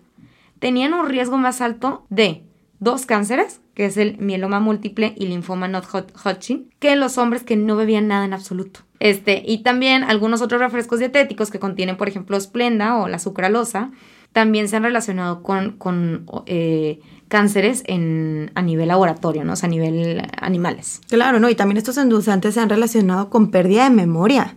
tenían 0.60 0.94
un 0.94 1.08
riesgo 1.08 1.38
más 1.38 1.62
alto 1.62 2.06
de 2.10 2.44
dos 2.82 3.06
cánceres, 3.06 3.62
que 3.76 3.86
es 3.86 3.96
el 3.96 4.18
mieloma 4.18 4.60
múltiple 4.60 5.14
y 5.16 5.28
linfoma 5.28 5.68
not 5.68 5.86
Hodgkin, 5.86 6.68
que 6.80 6.96
los 6.98 7.18
hombres 7.20 7.44
que 7.44 7.56
no 7.56 7.78
bebían 7.78 8.08
nada 8.08 8.26
en 8.26 8.34
absoluto. 8.34 8.82
Este, 9.00 9.44
y 9.46 9.60
también 9.60 10.04
algunos 10.04 10.42
otros 10.42 10.60
refrescos 10.60 11.00
dietéticos 11.00 11.52
que 11.52 11.60
contienen, 11.60 11.96
por 11.96 12.10
ejemplo, 12.10 12.40
Splenda 12.40 12.98
o 12.98 13.08
la 13.08 13.20
sucralosa, 13.20 13.92
también 14.34 14.68
se 14.68 14.78
han 14.78 14.84
relacionado 14.84 15.44
con, 15.44 15.78
con 15.78 16.26
eh, 16.48 17.00
cánceres 17.28 17.84
en, 17.86 18.52
a 18.56 18.64
nivel 18.64 18.88
laboratorio, 18.88 19.44
¿no? 19.44 19.54
O 19.54 19.56
sea, 19.56 19.68
a 19.68 19.70
nivel 19.70 20.28
animales. 20.42 21.02
Claro, 21.08 21.40
¿no? 21.40 21.50
Y 21.50 21.56
también 21.56 21.78
estos 21.78 21.98
endulzantes 21.98 22.56
se 22.56 22.62
han 22.62 22.70
relacionado 22.70 23.30
con 23.30 23.52
pérdida 23.52 23.84
de 23.86 23.92
memoria. 23.92 24.56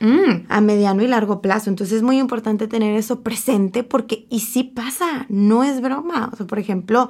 Mm. 0.00 0.46
a 0.48 0.60
mediano 0.60 1.04
y 1.04 1.06
largo 1.06 1.40
plazo. 1.40 1.70
Entonces 1.70 1.98
es 1.98 2.02
muy 2.02 2.18
importante 2.18 2.66
tener 2.66 2.96
eso 2.96 3.20
presente 3.20 3.84
porque, 3.84 4.26
y 4.30 4.40
sí 4.40 4.64
pasa, 4.64 5.26
no 5.28 5.62
es 5.62 5.80
broma. 5.80 6.28
O 6.32 6.36
sea, 6.36 6.44
por 6.44 6.58
ejemplo, 6.58 7.08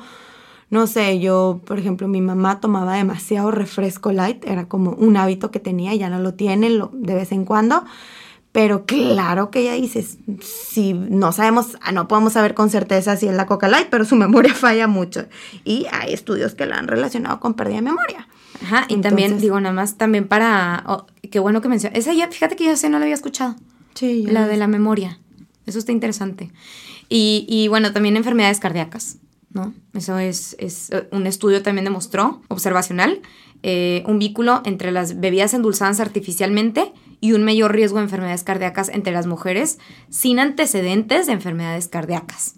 no 0.72 0.86
sé, 0.86 1.20
yo, 1.20 1.60
por 1.66 1.78
ejemplo, 1.78 2.08
mi 2.08 2.22
mamá 2.22 2.58
tomaba 2.58 2.96
demasiado 2.96 3.50
refresco 3.50 4.10
light, 4.10 4.42
era 4.46 4.68
como 4.68 4.92
un 4.92 5.18
hábito 5.18 5.50
que 5.50 5.60
tenía, 5.60 5.94
ya 5.94 6.08
no 6.08 6.18
lo 6.18 6.32
tiene 6.32 6.70
lo, 6.70 6.90
de 6.94 7.14
vez 7.14 7.30
en 7.30 7.44
cuando. 7.44 7.84
Pero 8.52 8.86
claro 8.86 9.50
que 9.50 9.60
ella 9.60 9.74
dice, 9.74 10.02
si 10.40 10.94
no 10.94 11.32
sabemos, 11.32 11.76
ah, 11.82 11.92
no 11.92 12.08
podemos 12.08 12.32
saber 12.32 12.54
con 12.54 12.70
certeza 12.70 13.18
si 13.18 13.28
es 13.28 13.34
la 13.34 13.44
Coca 13.44 13.68
Light, 13.68 13.88
pero 13.90 14.06
su 14.06 14.16
memoria 14.24 14.54
falla 14.54 14.86
mucho. 14.86 15.26
Y 15.62 15.84
hay 15.92 16.14
estudios 16.14 16.54
que 16.54 16.64
la 16.64 16.76
han 16.76 16.88
relacionado 16.88 17.38
con 17.38 17.52
pérdida 17.52 17.76
de 17.76 17.82
memoria. 17.82 18.28
Ajá, 18.62 18.86
y 18.88 18.96
también, 19.02 19.40
digo, 19.40 19.60
nada 19.60 19.74
más, 19.74 19.98
también 19.98 20.26
para, 20.26 20.84
oh, 20.86 21.04
qué 21.30 21.38
bueno 21.38 21.60
que 21.60 21.68
mencionas, 21.68 21.98
esa 21.98 22.14
ya, 22.14 22.28
fíjate 22.28 22.56
que 22.56 22.64
yo 22.64 22.78
sé, 22.78 22.88
no 22.88 22.98
la 22.98 23.04
había 23.04 23.14
escuchado. 23.14 23.56
Sí. 23.92 24.22
La 24.22 24.48
de 24.48 24.56
la 24.56 24.68
memoria. 24.68 25.18
Eso 25.66 25.78
está 25.78 25.92
interesante. 25.92 26.50
Y, 27.10 27.44
y 27.46 27.68
bueno, 27.68 27.92
también 27.92 28.16
enfermedades 28.16 28.58
cardíacas, 28.58 29.18
¿no? 29.54 29.72
Eso 29.94 30.18
es, 30.18 30.56
es 30.58 30.90
eh, 30.90 31.08
un 31.12 31.26
estudio 31.26 31.62
también 31.62 31.84
demostró, 31.84 32.40
observacional, 32.48 33.20
eh, 33.62 34.02
un 34.06 34.18
vínculo 34.18 34.62
entre 34.64 34.90
las 34.90 35.20
bebidas 35.20 35.54
endulzadas 35.54 36.00
artificialmente 36.00 36.92
y 37.20 37.32
un 37.32 37.44
mayor 37.44 37.72
riesgo 37.72 37.98
de 37.98 38.04
enfermedades 38.04 38.42
cardíacas 38.42 38.88
entre 38.88 39.12
las 39.12 39.26
mujeres 39.26 39.78
sin 40.10 40.40
antecedentes 40.40 41.26
de 41.26 41.32
enfermedades 41.32 41.86
cardíacas. 41.86 42.56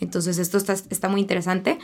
Entonces 0.00 0.38
esto 0.38 0.58
está, 0.58 0.72
está, 0.72 1.08
muy 1.08 1.20
interesante. 1.20 1.78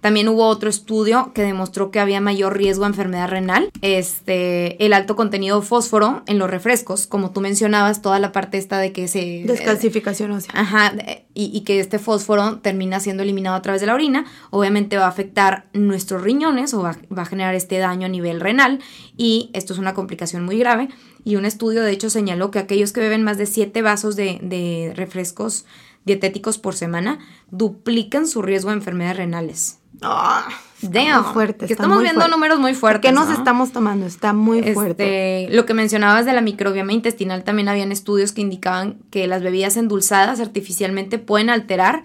También 0.00 0.28
hubo 0.28 0.46
otro 0.46 0.70
estudio 0.70 1.32
que 1.34 1.42
demostró 1.42 1.90
que 1.90 1.98
había 1.98 2.20
mayor 2.20 2.56
riesgo 2.56 2.84
de 2.84 2.90
enfermedad 2.90 3.28
renal. 3.28 3.70
Este, 3.82 4.84
el 4.84 4.92
alto 4.92 5.16
contenido 5.16 5.60
de 5.60 5.66
fósforo 5.66 6.22
en 6.26 6.38
los 6.38 6.48
refrescos, 6.48 7.06
como 7.06 7.32
tú 7.32 7.40
mencionabas, 7.40 8.02
toda 8.02 8.18
la 8.18 8.32
parte 8.32 8.58
esta 8.58 8.78
de 8.78 8.92
que 8.92 9.08
se... 9.08 9.42
Descalcificación 9.46 10.30
ósea. 10.30 10.52
Ajá, 10.54 10.92
y, 11.34 11.50
y, 11.52 11.62
que 11.62 11.80
este 11.80 11.98
fósforo 11.98 12.58
termina 12.58 13.00
siendo 13.00 13.22
eliminado 13.22 13.56
a 13.56 13.62
través 13.62 13.80
de 13.80 13.88
la 13.88 13.94
orina, 13.94 14.26
obviamente 14.50 14.96
va 14.96 15.06
a 15.06 15.08
afectar 15.08 15.66
nuestros 15.72 16.22
riñones 16.22 16.72
o 16.72 16.82
va, 16.82 16.96
va 17.16 17.22
a 17.22 17.26
generar 17.26 17.54
este 17.54 17.78
daño 17.78 18.06
a 18.06 18.08
nivel 18.08 18.40
renal 18.40 18.80
y 19.16 19.50
esto 19.52 19.72
es 19.72 19.78
una 19.78 19.94
complicación 19.94 20.44
muy 20.44 20.58
grave. 20.58 20.88
Y 21.24 21.34
un 21.34 21.44
estudio 21.44 21.82
de 21.82 21.90
hecho 21.90 22.08
señaló 22.08 22.52
que 22.52 22.60
aquellos 22.60 22.92
que 22.92 23.00
beben 23.00 23.24
más 23.24 23.36
de 23.36 23.46
7 23.46 23.82
vasos 23.82 24.14
de, 24.14 24.38
de 24.42 24.92
refrescos 24.94 25.64
dietéticos 26.06 26.56
por 26.56 26.74
semana 26.74 27.18
duplican 27.50 28.26
su 28.26 28.40
riesgo 28.40 28.70
de 28.70 28.76
enfermedades 28.76 29.18
renales. 29.18 29.78
Ah, 30.02 30.48
Damn. 30.82 31.24
fuerte. 31.32 31.66
Que 31.66 31.72
estamos 31.72 32.02
viendo 32.02 32.28
números 32.28 32.58
muy 32.58 32.74
fuertes. 32.74 33.10
¿Qué 33.10 33.14
nos 33.14 33.30
estamos 33.30 33.72
tomando? 33.72 34.06
Está 34.06 34.32
muy 34.32 34.58
este, 34.58 34.74
fuerte. 34.74 35.48
Lo 35.50 35.66
que 35.66 35.74
mencionabas 35.74 36.26
de 36.26 36.32
la 36.32 36.40
microbioma 36.40 36.92
intestinal, 36.92 37.44
también 37.44 37.68
habían 37.68 37.92
estudios 37.92 38.32
que 38.32 38.40
indicaban 38.40 38.98
que 39.10 39.26
las 39.26 39.42
bebidas 39.42 39.76
endulzadas 39.76 40.40
artificialmente 40.40 41.18
pueden 41.18 41.50
alterar 41.50 42.04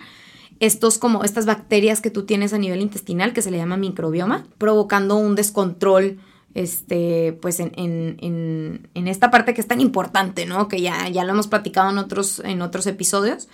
estos 0.60 0.98
como 1.00 1.24
estas 1.24 1.46
bacterias 1.46 2.02
que 2.02 2.12
tú 2.12 2.24
tienes 2.24 2.54
a 2.54 2.58
nivel 2.58 2.82
intestinal, 2.82 3.34
que 3.34 3.42
se 3.42 3.52
le 3.52 3.58
llama 3.58 3.78
microbioma, 3.78 4.46
provocando 4.58 5.18
un 5.18 5.36
descontrol 5.36 6.20
este, 6.54 7.38
pues 7.42 7.60
en, 7.60 7.72
en, 7.78 8.90
en, 8.94 9.08
esta 9.08 9.32
parte 9.32 9.54
que 9.54 9.62
es 9.62 9.68
tan 9.68 9.82
importante, 9.82 10.46
¿no? 10.46 10.68
Que 10.68 10.82
ya, 10.82 11.08
ya 11.10 11.24
lo 11.24 11.32
hemos 11.32 11.48
platicado 11.48 11.90
en 11.90 11.98
otros, 11.98 12.42
en 12.44 12.62
otros 12.62 12.88
episodios. 12.88 13.48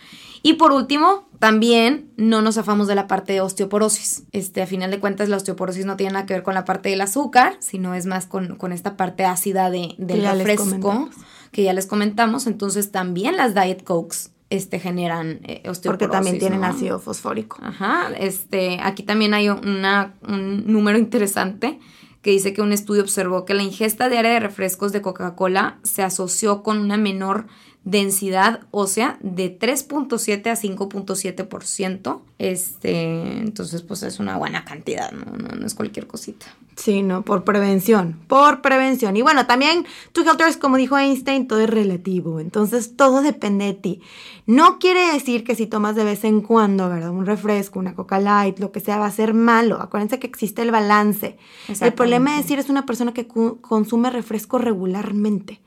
Y 0.47 0.53
por 0.53 0.71
último, 0.71 1.27
también 1.39 2.09
no 2.15 2.41
nos 2.41 2.57
afamos 2.57 2.87
de 2.87 2.95
la 2.95 3.05
parte 3.05 3.33
de 3.33 3.41
osteoporosis. 3.41 4.23
Este, 4.31 4.61
a 4.61 4.65
final 4.65 4.89
de 4.91 5.01
cuentas, 5.01 5.27
la 5.27 5.35
osteoporosis 5.35 5.85
no 5.85 5.97
tiene 5.97 6.13
nada 6.13 6.25
que 6.25 6.35
ver 6.35 6.43
con 6.43 6.53
la 6.53 6.63
parte 6.63 6.87
del 6.87 7.01
azúcar, 7.01 7.57
sino 7.59 7.93
es 7.95 8.05
más 8.05 8.27
con, 8.27 8.71
esta 8.71 8.95
parte 8.95 9.25
ácida 9.25 9.69
de, 9.69 9.95
del 9.97 10.23
refresco 10.23 11.09
que 11.51 11.63
ya 11.63 11.73
les 11.73 11.85
comentamos. 11.85 12.47
Entonces, 12.47 12.93
también 12.93 13.35
las 13.35 13.55
Diet 13.55 13.83
Cokes 13.83 14.29
este, 14.49 14.79
generan 14.79 15.41
osteoporosis. 15.67 15.85
Eh, 15.85 15.89
Porque 15.89 16.07
también 16.07 16.39
tienen 16.39 16.63
ácido 16.63 16.99
fosfórico. 16.99 17.57
Ajá, 17.61 18.07
este, 18.17 18.79
aquí 18.81 19.03
también 19.03 19.33
hay 19.33 19.49
una, 19.49 20.13
un 20.25 20.65
número 20.65 20.97
interesante 20.97 21.77
que 22.21 22.31
dice 22.31 22.53
que 22.53 22.61
un 22.61 22.71
estudio 22.71 23.01
observó 23.01 23.43
que 23.43 23.53
la 23.53 23.63
ingesta 23.63 24.07
diaria 24.07 24.31
de 24.31 24.39
refrescos 24.39 24.93
de 24.93 25.01
Coca-Cola 25.01 25.79
se 25.83 26.03
asoció 26.03 26.63
con 26.63 26.77
una 26.77 26.95
menor 26.95 27.47
densidad 27.87 28.59
ósea 28.71 29.17
de 29.21 29.57
3.7 29.57 30.47
a 30.49 30.57
5.7%. 30.57 32.19
Este, 32.37 33.39
entonces, 33.39 33.81
pues 33.81 34.03
es 34.03 34.19
una 34.19 34.37
buena 34.37 34.65
cantidad, 34.65 35.09
¿no? 35.13 35.55
¿no? 35.55 35.65
es 35.65 35.73
cualquier 35.73 36.05
cosita. 36.05 36.47
Sí, 36.75 37.01
no, 37.01 37.21
por 37.21 37.45
prevención, 37.45 38.19
por 38.27 38.61
prevención. 38.61 39.15
Y 39.15 39.21
bueno, 39.21 39.47
también 39.47 39.85
tu 40.11 40.29
Helters, 40.29 40.57
como 40.57 40.75
dijo 40.75 40.97
Einstein, 40.97 41.47
todo 41.47 41.61
es 41.61 41.69
relativo, 41.69 42.41
entonces 42.41 42.97
todo 42.97 43.21
depende 43.21 43.63
de 43.65 43.73
ti. 43.73 44.01
No 44.45 44.79
quiere 44.79 45.13
decir 45.13 45.45
que 45.45 45.55
si 45.55 45.65
tomas 45.65 45.95
de 45.95 46.03
vez 46.03 46.25
en 46.25 46.41
cuando, 46.41 46.89
¿verdad? 46.89 47.11
Un 47.11 47.25
refresco, 47.25 47.79
una 47.79 47.95
Coca 47.95 48.19
Light, 48.19 48.59
lo 48.59 48.73
que 48.73 48.81
sea, 48.81 48.97
va 48.97 49.05
a 49.05 49.11
ser 49.11 49.33
malo. 49.33 49.81
Acuérdense 49.81 50.19
que 50.19 50.27
existe 50.27 50.61
el 50.61 50.71
balance. 50.71 51.37
El 51.79 51.93
problema 51.93 52.31
es 52.31 52.43
decir 52.43 52.59
es 52.59 52.69
una 52.69 52.85
persona 52.85 53.13
que 53.13 53.27
consume 53.27 54.09
refresco 54.09 54.57
regularmente, 54.57 55.61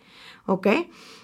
¿ok? 0.44 0.68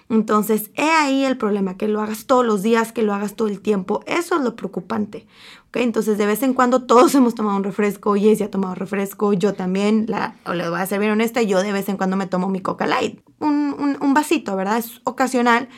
Entonces, 0.09 0.71
he 0.75 0.89
ahí 0.89 1.25
el 1.25 1.37
problema, 1.37 1.77
que 1.77 1.89
lo 1.89 2.01
hagas 2.01 2.27
todos 2.27 2.47
los 2.47 2.63
días, 2.63 2.93
que 2.93 3.03
lo 3.03 3.13
hagas 3.13 3.35
todo 3.35 3.49
el 3.49 3.61
tiempo. 3.61 4.03
Eso 4.07 4.37
es 4.37 4.43
lo 4.43 4.55
preocupante. 4.55 5.27
¿ok? 5.69 5.79
Entonces, 5.79 6.17
de 6.17 6.27
vez 6.27 6.43
en 6.43 6.55
cuando 6.55 6.85
todos 6.85 7.15
hemos 7.17 7.35
tomado 7.35 7.57
un 7.57 7.65
refresco, 7.65 8.15
Jessy 8.15 8.45
ha 8.45 8.51
tomado 8.51 8.75
refresco, 8.75 9.33
yo 9.33 9.55
también, 9.55 10.07
la, 10.09 10.37
o 10.45 10.51
voy 10.51 10.81
a 10.81 10.87
ser 10.87 11.01
bien 11.01 11.13
honesta, 11.13 11.43
yo 11.43 11.63
de 11.63 11.73
vez 11.73 11.89
en 11.89 11.97
cuando 11.97 12.17
me 12.17 12.27
tomo 12.27 12.49
mi 12.49 12.61
Coca 12.61 12.87
Light. 12.87 13.21
Un, 13.41 13.99
un 14.01 14.15
vasito, 14.15 14.55
¿verdad? 14.55 14.79
Es 14.79 15.01
ocasional, 15.05 15.69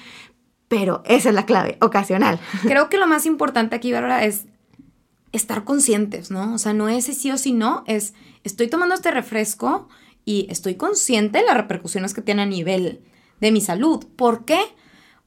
pero 0.68 1.02
esa 1.06 1.30
es 1.30 1.34
la 1.34 1.46
clave, 1.46 1.78
ocasional. 1.80 2.38
Creo 2.62 2.90
que 2.90 2.98
lo 2.98 3.06
más 3.06 3.24
importante 3.24 3.76
aquí, 3.76 3.92
Bárbara, 3.92 4.24
es 4.24 4.44
estar 5.32 5.64
conscientes, 5.64 6.30
¿no? 6.30 6.54
O 6.54 6.58
sea, 6.58 6.74
no 6.74 6.88
es 6.88 7.04
sí 7.06 7.30
o 7.30 7.38
sí 7.38 7.52
no, 7.52 7.84
es 7.86 8.14
estoy 8.44 8.68
tomando 8.68 8.94
este 8.94 9.10
refresco 9.10 9.88
y 10.24 10.46
estoy 10.50 10.76
consciente 10.76 11.38
de 11.38 11.44
las 11.44 11.56
repercusiones 11.56 12.14
que 12.14 12.22
tiene 12.22 12.42
a 12.42 12.46
nivel 12.46 13.02
de 13.40 13.52
mi 13.52 13.60
salud. 13.60 14.04
¿Por 14.16 14.44
qué? 14.44 14.60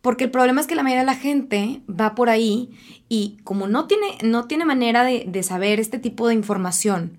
Porque 0.01 0.25
el 0.25 0.31
problema 0.31 0.61
es 0.61 0.67
que 0.67 0.75
la 0.75 0.83
mayoría 0.83 1.01
de 1.01 1.05
la 1.05 1.15
gente 1.15 1.81
va 1.87 2.15
por 2.15 2.29
ahí 2.29 2.71
y 3.07 3.37
como 3.43 3.67
no 3.67 3.85
tiene, 3.85 4.17
no 4.23 4.45
tiene 4.45 4.65
manera 4.65 5.03
de, 5.03 5.43
saber 5.43 5.79
este 5.79 5.99
tipo 5.99 6.27
de 6.27 6.33
información 6.33 7.17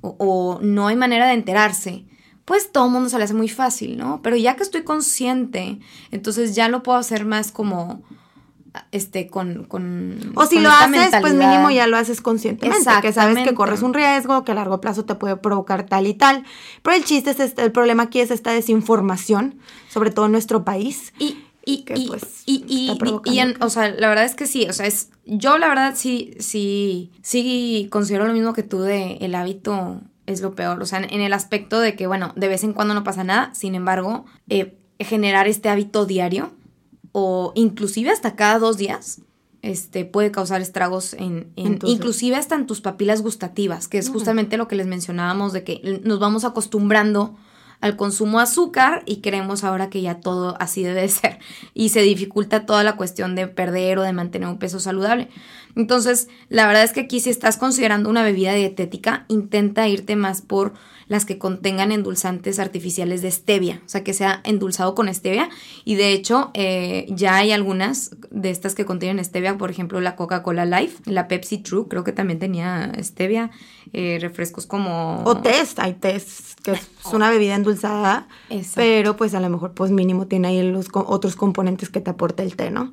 o, 0.00 0.58
no 0.62 0.86
hay 0.86 0.96
manera 0.96 1.26
de 1.26 1.34
enterarse, 1.34 2.04
pues 2.44 2.72
todo 2.72 2.86
el 2.86 2.92
mundo 2.92 3.08
se 3.08 3.18
le 3.18 3.24
hace 3.24 3.34
muy 3.34 3.48
fácil, 3.48 3.96
¿no? 3.96 4.20
Pero 4.22 4.36
ya 4.36 4.54
que 4.54 4.62
estoy 4.62 4.84
consciente, 4.84 5.78
entonces 6.10 6.54
ya 6.54 6.68
lo 6.68 6.82
puedo 6.82 6.98
hacer 6.98 7.24
más 7.24 7.52
como 7.52 8.02
este 8.90 9.28
con, 9.28 9.64
con 9.64 10.32
o 10.34 10.46
si 10.46 10.58
lo 10.58 10.70
haces 10.70 11.10
pues 11.20 11.34
mínimo 11.34 11.70
ya 11.70 11.86
lo 11.86 11.96
haces 11.96 12.20
conscientemente 12.20 12.90
que 13.02 13.12
sabes 13.12 13.46
que 13.46 13.54
corres 13.54 13.82
un 13.82 13.94
riesgo 13.94 14.44
que 14.44 14.52
a 14.52 14.54
largo 14.54 14.80
plazo 14.80 15.04
te 15.04 15.14
puede 15.14 15.36
provocar 15.36 15.86
tal 15.86 16.06
y 16.06 16.14
tal. 16.14 16.44
Pero 16.82 16.96
el 16.96 17.04
chiste 17.04 17.30
es 17.30 17.40
este, 17.40 17.62
el 17.62 17.72
problema 17.72 18.04
aquí 18.04 18.20
es 18.20 18.30
esta 18.30 18.52
desinformación 18.52 19.58
sobre 19.88 20.10
todo 20.10 20.26
en 20.26 20.32
nuestro 20.32 20.64
país 20.64 21.12
y 21.18 21.38
y, 21.66 21.84
y, 21.94 22.08
pues, 22.08 22.42
y, 22.44 22.90
o 23.60 23.70
sea, 23.70 23.88
la 23.88 24.08
verdad 24.08 24.24
es 24.24 24.34
que 24.34 24.46
sí, 24.46 24.66
o 24.68 24.72
sea, 24.74 24.86
es, 24.86 25.10
yo 25.24 25.56
la 25.56 25.68
verdad 25.68 25.94
sí, 25.96 26.34
sí, 26.38 27.10
sí 27.22 27.88
considero 27.90 28.26
lo 28.26 28.34
mismo 28.34 28.52
que 28.52 28.62
tú 28.62 28.82
de 28.82 29.16
el 29.22 29.34
hábito 29.34 30.02
es 30.26 30.42
lo 30.42 30.54
peor, 30.54 30.82
o 30.82 30.86
sea, 30.86 30.98
en 30.98 31.20
el 31.22 31.32
aspecto 31.32 31.80
de 31.80 31.96
que, 31.96 32.06
bueno, 32.06 32.32
de 32.36 32.48
vez 32.48 32.64
en 32.64 32.74
cuando 32.74 32.92
no 32.92 33.02
pasa 33.02 33.24
nada, 33.24 33.50
sin 33.54 33.74
embargo, 33.74 34.26
eh, 34.50 34.76
generar 34.98 35.48
este 35.48 35.70
hábito 35.70 36.04
diario 36.04 36.52
o 37.16 37.52
inclusive 37.54 38.10
hasta 38.10 38.34
cada 38.34 38.58
dos 38.58 38.76
días, 38.76 39.20
este, 39.62 40.04
puede 40.04 40.32
causar 40.32 40.60
estragos 40.60 41.14
en, 41.14 41.52
inclusive 41.54 42.34
hasta 42.34 42.56
en 42.56 42.66
tus 42.66 42.80
papilas 42.80 43.22
gustativas, 43.22 43.86
que 43.86 43.98
es 43.98 44.10
justamente 44.10 44.56
lo 44.56 44.66
que 44.66 44.74
les 44.74 44.88
mencionábamos 44.88 45.52
de 45.52 45.62
que 45.62 46.00
nos 46.02 46.18
vamos 46.18 46.44
acostumbrando 46.44 47.36
al 47.80 47.96
consumo 47.96 48.38
de 48.38 48.44
azúcar 48.44 49.04
y 49.06 49.20
creemos 49.20 49.62
ahora 49.62 49.90
que 49.90 50.02
ya 50.02 50.18
todo 50.18 50.56
así 50.58 50.82
debe 50.82 51.06
ser 51.08 51.38
y 51.72 51.90
se 51.90 52.02
dificulta 52.02 52.66
toda 52.66 52.82
la 52.82 52.96
cuestión 52.96 53.36
de 53.36 53.46
perder 53.46 54.00
o 54.00 54.02
de 54.02 54.12
mantener 54.12 54.48
un 54.48 54.58
peso 54.58 54.80
saludable. 54.80 55.28
Entonces, 55.76 56.28
la 56.48 56.66
verdad 56.66 56.82
es 56.82 56.92
que 56.92 57.02
aquí 57.02 57.20
si 57.20 57.30
estás 57.30 57.56
considerando 57.56 58.10
una 58.10 58.24
bebida 58.24 58.54
dietética, 58.54 59.24
intenta 59.28 59.86
irte 59.86 60.16
más 60.16 60.42
por 60.42 60.74
las 61.08 61.24
que 61.24 61.38
contengan 61.38 61.92
endulzantes 61.92 62.58
artificiales 62.58 63.22
de 63.22 63.30
stevia, 63.30 63.82
o 63.84 63.88
sea, 63.88 64.04
que 64.04 64.12
sea 64.12 64.40
endulzado 64.44 64.94
con 64.94 65.12
stevia. 65.12 65.48
Y 65.84 65.96
de 65.96 66.12
hecho, 66.12 66.50
eh, 66.54 67.06
ya 67.08 67.36
hay 67.36 67.52
algunas 67.52 68.16
de 68.30 68.50
estas 68.50 68.74
que 68.74 68.84
contienen 68.84 69.24
stevia, 69.24 69.56
por 69.58 69.70
ejemplo, 69.70 70.00
la 70.00 70.16
Coca-Cola 70.16 70.64
Life, 70.64 71.02
la 71.04 71.28
Pepsi 71.28 71.58
True, 71.58 71.86
creo 71.88 72.04
que 72.04 72.12
también 72.12 72.38
tenía 72.38 72.92
stevia, 73.02 73.50
eh, 73.92 74.18
refrescos 74.20 74.66
como... 74.66 75.22
O 75.24 75.36
test, 75.38 75.78
hay 75.78 75.94
test, 75.94 76.60
que 76.60 76.72
es 76.72 76.80
una 77.12 77.30
bebida 77.30 77.54
endulzada, 77.54 78.26
pero 78.74 79.16
pues 79.16 79.34
a 79.34 79.40
lo 79.40 79.50
mejor 79.50 79.72
pues 79.72 79.90
mínimo 79.90 80.26
tiene 80.26 80.48
ahí 80.48 80.62
los 80.70 80.88
otros 80.92 81.36
componentes 81.36 81.90
que 81.90 82.00
te 82.00 82.10
aporta 82.10 82.42
el 82.42 82.56
té, 82.56 82.70
¿no? 82.70 82.92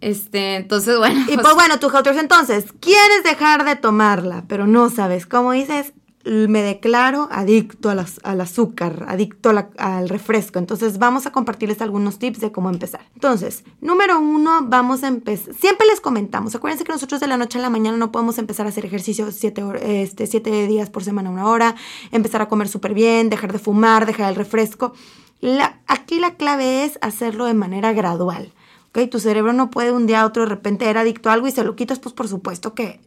Este, 0.00 0.56
entonces, 0.56 0.98
bueno. 0.98 1.20
Y 1.22 1.34
pues, 1.34 1.40
pues 1.42 1.54
bueno, 1.54 1.78
tú, 1.78 1.90
Helters, 1.94 2.18
entonces, 2.18 2.66
quieres 2.80 3.22
dejar 3.24 3.64
de 3.64 3.76
tomarla, 3.76 4.44
pero 4.48 4.66
no 4.66 4.90
sabes 4.90 5.26
cómo 5.26 5.52
dices, 5.52 5.92
me 6.24 6.62
declaro 6.62 7.28
adicto 7.30 7.90
al 7.90 8.40
azúcar, 8.40 9.04
adicto 9.08 9.50
al 9.76 10.08
refresco. 10.08 10.58
Entonces 10.58 10.98
vamos 10.98 11.26
a 11.26 11.32
compartirles 11.32 11.82
algunos 11.82 12.18
tips 12.18 12.40
de 12.40 12.50
cómo 12.50 12.70
empezar. 12.70 13.02
Entonces, 13.14 13.64
número 13.80 14.18
uno, 14.18 14.60
vamos 14.62 15.02
a 15.04 15.08
empezar. 15.08 15.54
Siempre 15.54 15.86
les 15.86 16.00
comentamos, 16.00 16.54
acuérdense 16.54 16.84
que 16.84 16.92
nosotros 16.92 17.20
de 17.20 17.26
la 17.26 17.36
noche 17.36 17.58
a 17.58 17.62
la 17.62 17.70
mañana 17.70 17.98
no 17.98 18.10
podemos 18.10 18.38
empezar 18.38 18.64
a 18.66 18.70
hacer 18.70 18.86
ejercicio 18.86 19.30
siete, 19.32 19.62
este, 19.82 20.26
siete 20.26 20.66
días 20.66 20.88
por 20.88 21.04
semana, 21.04 21.30
una 21.30 21.46
hora, 21.46 21.74
empezar 22.10 22.40
a 22.40 22.48
comer 22.48 22.68
súper 22.68 22.94
bien, 22.94 23.28
dejar 23.28 23.52
de 23.52 23.58
fumar, 23.58 24.06
dejar 24.06 24.30
el 24.30 24.36
refresco. 24.36 24.94
aquí 25.86 26.18
la 26.20 26.36
clave 26.36 26.84
es 26.84 26.98
hacerlo 27.02 27.44
de 27.44 27.54
manera 27.54 27.92
gradual. 27.92 28.52
¿okay? 28.88 29.08
Tu 29.08 29.20
cerebro 29.20 29.52
no 29.52 29.70
puede 29.70 29.92
un 29.92 30.06
día 30.06 30.22
a 30.22 30.26
otro 30.26 30.44
de 30.44 30.48
repente 30.48 30.88
era 30.88 31.02
adicto 31.02 31.28
a 31.28 31.34
algo 31.34 31.48
y 31.48 31.50
se 31.50 31.64
lo 31.64 31.76
quitas, 31.76 31.98
pues 31.98 32.14
por 32.14 32.28
supuesto 32.28 32.72
que 32.74 33.00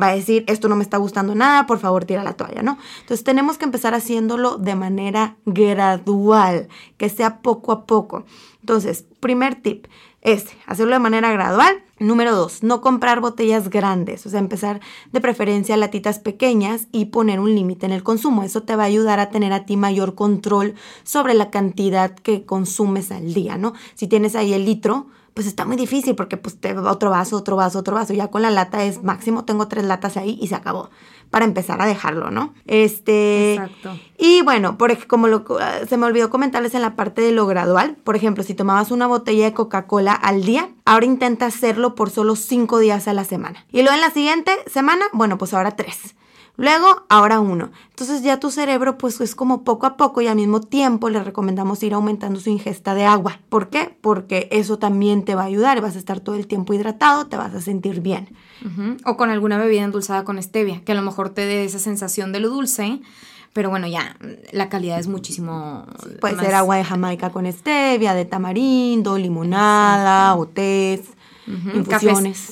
va 0.00 0.08
a 0.08 0.14
decir, 0.14 0.44
esto 0.46 0.68
no 0.68 0.76
me 0.76 0.82
está 0.82 0.96
gustando 0.96 1.34
nada, 1.34 1.66
por 1.66 1.78
favor 1.78 2.04
tira 2.04 2.22
la 2.22 2.34
toalla, 2.34 2.62
¿no? 2.62 2.78
Entonces 3.00 3.24
tenemos 3.24 3.58
que 3.58 3.64
empezar 3.64 3.94
haciéndolo 3.94 4.58
de 4.58 4.74
manera 4.74 5.36
gradual, 5.44 6.68
que 6.96 7.08
sea 7.08 7.42
poco 7.42 7.72
a 7.72 7.86
poco. 7.86 8.24
Entonces, 8.60 9.04
primer 9.20 9.56
tip, 9.56 9.86
es 10.22 10.46
hacerlo 10.66 10.94
de 10.94 11.00
manera 11.00 11.32
gradual. 11.32 11.82
Número 11.98 12.34
dos, 12.34 12.64
no 12.64 12.80
comprar 12.80 13.20
botellas 13.20 13.70
grandes, 13.70 14.26
o 14.26 14.30
sea, 14.30 14.40
empezar 14.40 14.80
de 15.12 15.20
preferencia 15.20 15.76
latitas 15.76 16.18
pequeñas 16.18 16.88
y 16.90 17.06
poner 17.06 17.38
un 17.38 17.54
límite 17.54 17.86
en 17.86 17.92
el 17.92 18.02
consumo. 18.02 18.42
Eso 18.42 18.62
te 18.62 18.74
va 18.74 18.84
a 18.84 18.86
ayudar 18.86 19.20
a 19.20 19.30
tener 19.30 19.52
a 19.52 19.66
ti 19.66 19.76
mayor 19.76 20.16
control 20.16 20.74
sobre 21.04 21.34
la 21.34 21.50
cantidad 21.50 22.14
que 22.14 22.44
consumes 22.44 23.12
al 23.12 23.34
día, 23.34 23.56
¿no? 23.56 23.74
Si 23.94 24.08
tienes 24.08 24.34
ahí 24.34 24.52
el 24.52 24.64
litro, 24.64 25.06
pues 25.34 25.46
está 25.46 25.64
muy 25.64 25.76
difícil 25.76 26.14
porque 26.14 26.36
pues 26.36 26.58
te 26.58 26.76
otro 26.76 27.10
vaso, 27.10 27.36
otro 27.36 27.56
vaso, 27.56 27.78
otro 27.78 27.94
vaso. 27.94 28.12
Ya 28.12 28.28
con 28.28 28.42
la 28.42 28.50
lata 28.50 28.84
es 28.84 29.02
máximo, 29.02 29.44
tengo 29.44 29.68
tres 29.68 29.84
latas 29.84 30.16
ahí 30.16 30.38
y 30.40 30.48
se 30.48 30.54
acabó. 30.54 30.90
Para 31.30 31.46
empezar 31.46 31.80
a 31.80 31.86
dejarlo, 31.86 32.30
¿no? 32.30 32.52
Este. 32.66 33.54
Exacto. 33.54 33.98
Y 34.18 34.42
bueno, 34.42 34.76
por 34.76 35.06
como 35.06 35.28
lo, 35.28 35.44
se 35.88 35.96
me 35.96 36.04
olvidó 36.04 36.28
comentarles 36.28 36.74
en 36.74 36.82
la 36.82 36.94
parte 36.94 37.22
de 37.22 37.32
lo 37.32 37.46
gradual. 37.46 37.96
Por 38.04 38.16
ejemplo, 38.16 38.44
si 38.44 38.54
tomabas 38.54 38.90
una 38.90 39.06
botella 39.06 39.46
de 39.46 39.54
Coca-Cola 39.54 40.12
al 40.12 40.44
día, 40.44 40.70
ahora 40.84 41.06
intenta 41.06 41.46
hacerlo 41.46 41.94
por 41.94 42.10
solo 42.10 42.36
cinco 42.36 42.78
días 42.78 43.08
a 43.08 43.14
la 43.14 43.24
semana. 43.24 43.64
Y 43.72 43.80
luego 43.80 43.94
en 43.94 44.02
la 44.02 44.10
siguiente 44.10 44.52
semana, 44.66 45.06
bueno, 45.14 45.38
pues 45.38 45.54
ahora 45.54 45.74
tres. 45.74 46.14
Luego, 46.56 47.06
ahora 47.08 47.40
uno. 47.40 47.70
Entonces 47.90 48.22
ya 48.22 48.38
tu 48.38 48.50
cerebro 48.50 48.98
pues 48.98 49.20
es 49.20 49.34
como 49.34 49.64
poco 49.64 49.86
a 49.86 49.96
poco 49.96 50.20
y 50.20 50.26
al 50.26 50.36
mismo 50.36 50.60
tiempo 50.60 51.08
le 51.08 51.22
recomendamos 51.22 51.82
ir 51.82 51.94
aumentando 51.94 52.40
su 52.40 52.50
ingesta 52.50 52.94
de 52.94 53.04
agua. 53.04 53.40
¿Por 53.48 53.70
qué? 53.70 53.96
Porque 54.00 54.48
eso 54.50 54.78
también 54.78 55.24
te 55.24 55.34
va 55.34 55.42
a 55.42 55.46
ayudar, 55.46 55.80
vas 55.80 55.96
a 55.96 55.98
estar 55.98 56.20
todo 56.20 56.34
el 56.34 56.46
tiempo 56.46 56.74
hidratado, 56.74 57.26
te 57.26 57.36
vas 57.36 57.54
a 57.54 57.60
sentir 57.60 58.00
bien. 58.00 58.28
O 59.04 59.16
con 59.16 59.30
alguna 59.30 59.58
bebida 59.58 59.82
endulzada 59.82 60.24
con 60.24 60.40
stevia, 60.42 60.82
que 60.84 60.92
a 60.92 60.94
lo 60.94 61.02
mejor 61.02 61.30
te 61.30 61.46
dé 61.46 61.64
esa 61.64 61.78
sensación 61.78 62.32
de 62.32 62.40
lo 62.40 62.50
dulce. 62.50 63.00
Pero 63.54 63.68
bueno, 63.68 63.86
ya 63.86 64.16
la 64.52 64.70
calidad 64.70 64.98
es 64.98 65.08
muchísimo. 65.08 65.84
Puede 66.20 66.38
ser 66.38 66.54
agua 66.54 66.76
de 66.76 66.84
Jamaica 66.84 67.30
con 67.30 67.50
stevia, 67.52 68.14
de 68.14 68.24
tamarindo, 68.24 69.18
limonada 69.18 70.34
o 70.36 70.46
té 70.46 71.02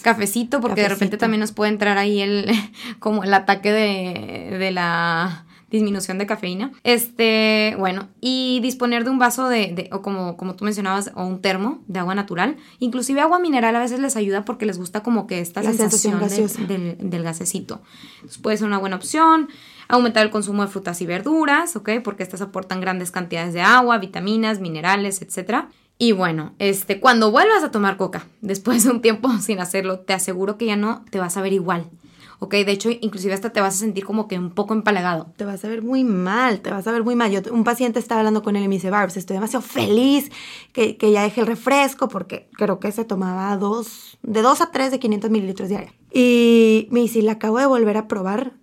cafecito, 0.03 0.61
porque 0.61 0.83
de 0.83 0.88
repente 0.88 1.16
también 1.16 1.40
nos 1.40 1.53
puede 1.53 1.70
entrar 1.70 1.98
ahí 1.98 2.20
el 2.20 2.50
como 2.98 3.24
el 3.24 3.33
ataque 3.35 3.72
de, 3.72 4.70
la 4.70 5.46
disminución 5.70 6.18
de 6.18 6.26
cafeína. 6.26 6.72
Este, 6.83 7.76
bueno, 7.79 8.09
y 8.20 8.59
disponer 8.61 9.05
de 9.05 9.11
un 9.11 9.18
vaso 9.18 9.48
de, 9.48 9.88
o 9.92 10.03
como, 10.03 10.37
como 10.37 10.57
tú 10.57 10.64
mencionabas, 10.64 11.12
o 11.14 11.24
un 11.24 11.40
termo 11.40 11.83
de 11.87 12.00
agua 12.00 12.14
natural. 12.14 12.57
Inclusive 12.81 13.20
agua 13.20 13.38
mineral 13.38 13.76
a 13.76 13.81
veces 13.81 14.00
les 14.00 14.16
ayuda 14.16 14.44
porque 14.44 14.66
les 14.66 14.79
gusta 14.79 15.03
como 15.03 15.26
que 15.26 15.40
esta 15.40 15.62
sensación, 15.62 16.20
del, 16.66 16.96
del, 16.98 17.22
gasecito. 17.22 17.83
Entonces 18.16 18.38
puede 18.38 18.57
ser 18.57 18.66
una 18.66 18.79
buena 18.79 18.96
opción. 18.96 19.48
Aumentar 19.87 20.24
el 20.24 20.31
consumo 20.31 20.62
de 20.62 20.68
frutas 20.68 21.00
y 21.03 21.07
verduras, 21.07 21.74
¿ok? 21.76 21.90
Porque 22.03 22.22
estas 22.22 22.40
aportan 22.42 22.81
grandes 22.81 23.11
cantidades 23.11 23.55
de 23.55 23.62
agua, 23.62 23.98
vitaminas, 23.98 24.61
minerales, 24.61 25.22
etcétera. 25.22 25.68
Y 26.02 26.12
bueno, 26.12 26.54
este, 26.58 26.98
cuando 26.98 27.30
vuelvas 27.30 27.62
a 27.62 27.70
tomar 27.70 27.98
coca, 27.98 28.26
después 28.40 28.84
de 28.84 28.90
un 28.90 29.02
tiempo 29.02 29.28
sin 29.40 29.60
hacerlo, 29.60 30.00
te 30.00 30.14
aseguro 30.14 30.56
que 30.56 30.64
ya 30.64 30.74
no 30.74 31.04
te 31.10 31.18
vas 31.18 31.36
a 31.36 31.42
ver 31.42 31.52
igual. 31.52 31.90
¿ok? 32.38 32.52
De 32.52 32.72
hecho, 32.72 32.88
inclusive 32.90 33.34
hasta 33.34 33.52
te 33.52 33.60
vas 33.60 33.74
a 33.74 33.78
sentir 33.80 34.06
como 34.06 34.26
que 34.26 34.38
un 34.38 34.48
poco 34.48 34.72
empalagado. 34.72 35.30
Te 35.36 35.44
vas 35.44 35.62
a 35.62 35.68
ver 35.68 35.82
muy 35.82 36.02
mal, 36.02 36.62
te 36.62 36.70
vas 36.70 36.86
a 36.86 36.92
ver 36.92 37.04
muy 37.04 37.16
mal. 37.16 37.30
Yo, 37.30 37.42
un 37.52 37.64
paciente 37.64 37.98
estaba 37.98 38.20
hablando 38.20 38.42
con 38.42 38.56
él 38.56 38.64
y 38.64 38.68
me 38.68 38.76
dice, 38.76 38.88
Barbs, 38.88 39.18
estoy 39.18 39.34
demasiado 39.34 39.62
feliz 39.62 40.32
que, 40.72 40.96
que 40.96 41.12
ya 41.12 41.22
dejé 41.22 41.42
el 41.42 41.46
refresco 41.46 42.08
porque 42.08 42.48
creo 42.56 42.80
que 42.80 42.92
se 42.92 43.04
tomaba 43.04 43.54
dos, 43.58 44.16
de 44.22 44.40
dos 44.40 44.62
a 44.62 44.70
tres 44.70 44.92
de 44.92 45.00
500 45.00 45.30
mililitros 45.30 45.68
diarios. 45.68 45.92
Y 46.14 46.88
me 46.90 47.00
dice, 47.00 47.20
la 47.20 47.32
acabo 47.32 47.58
de 47.58 47.66
volver 47.66 47.98
a 47.98 48.08
probar 48.08 48.54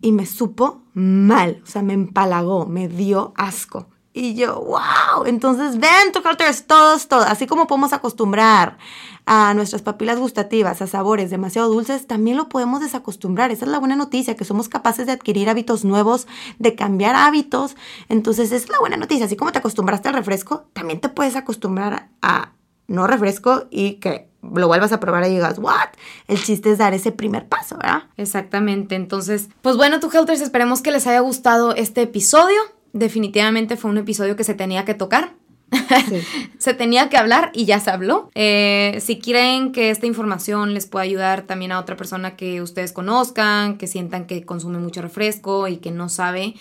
y 0.00 0.10
me 0.10 0.26
supo 0.26 0.82
mal, 0.92 1.62
o 1.62 1.66
sea, 1.66 1.82
me 1.82 1.92
empalagó, 1.92 2.66
me 2.66 2.88
dio 2.88 3.32
asco. 3.36 3.93
Y 4.16 4.34
yo, 4.34 4.60
wow, 4.60 5.26
entonces 5.26 5.80
ven, 5.80 6.12
tu 6.12 6.20
es 6.48 6.66
todos, 6.68 7.08
todos, 7.08 7.26
así 7.26 7.48
como 7.48 7.66
podemos 7.66 7.92
acostumbrar 7.92 8.78
a 9.26 9.54
nuestras 9.54 9.82
papilas 9.82 10.20
gustativas 10.20 10.80
a 10.80 10.86
sabores 10.86 11.30
demasiado 11.30 11.68
dulces, 11.68 12.06
también 12.06 12.36
lo 12.36 12.48
podemos 12.48 12.80
desacostumbrar. 12.80 13.50
Esa 13.50 13.64
es 13.64 13.72
la 13.72 13.80
buena 13.80 13.96
noticia, 13.96 14.36
que 14.36 14.44
somos 14.44 14.68
capaces 14.68 15.06
de 15.06 15.12
adquirir 15.12 15.50
hábitos 15.50 15.84
nuevos, 15.84 16.28
de 16.60 16.76
cambiar 16.76 17.16
hábitos. 17.16 17.74
Entonces, 18.08 18.52
es 18.52 18.68
la 18.68 18.78
buena 18.78 18.96
noticia. 18.96 19.26
Así 19.26 19.34
como 19.34 19.50
te 19.50 19.58
acostumbraste 19.58 20.06
al 20.06 20.14
refresco, 20.14 20.66
también 20.74 21.00
te 21.00 21.08
puedes 21.08 21.34
acostumbrar 21.34 22.10
a 22.22 22.52
no 22.86 23.08
refresco 23.08 23.64
y 23.68 23.94
que 23.94 24.28
lo 24.42 24.68
vuelvas 24.68 24.92
a 24.92 25.00
probar 25.00 25.26
y 25.26 25.30
digas, 25.30 25.58
¿what? 25.58 25.88
El 26.28 26.40
chiste 26.40 26.70
es 26.70 26.78
dar 26.78 26.94
ese 26.94 27.10
primer 27.10 27.48
paso, 27.48 27.76
¿verdad? 27.78 28.04
Exactamente. 28.16 28.94
Entonces, 28.94 29.48
pues 29.60 29.76
bueno, 29.76 29.98
tu 29.98 30.08
Helters, 30.08 30.40
esperemos 30.40 30.82
que 30.82 30.92
les 30.92 31.08
haya 31.08 31.18
gustado 31.18 31.74
este 31.74 32.02
episodio 32.02 32.60
definitivamente 32.94 33.76
fue 33.76 33.90
un 33.90 33.98
episodio 33.98 34.36
que 34.36 34.44
se 34.44 34.54
tenía 34.54 34.86
que 34.86 34.94
tocar. 34.94 35.34
se 36.58 36.72
tenía 36.72 37.08
que 37.08 37.16
hablar 37.16 37.50
y 37.52 37.66
ya 37.66 37.80
se 37.80 37.90
habló. 37.90 38.30
Eh, 38.34 38.98
si 39.00 39.18
creen 39.18 39.72
que 39.72 39.90
esta 39.90 40.06
información 40.06 40.72
les 40.72 40.86
puede 40.86 41.04
ayudar 41.04 41.42
también 41.42 41.72
a 41.72 41.80
otra 41.80 41.96
persona 41.96 42.36
que 42.36 42.62
ustedes 42.62 42.92
conozcan, 42.92 43.76
que 43.76 43.88
sientan 43.88 44.26
que 44.26 44.44
consume 44.46 44.78
mucho 44.78 45.02
refresco 45.02 45.68
y 45.68 45.78
que 45.78 45.90
no 45.90 46.08
sabe, 46.08 46.54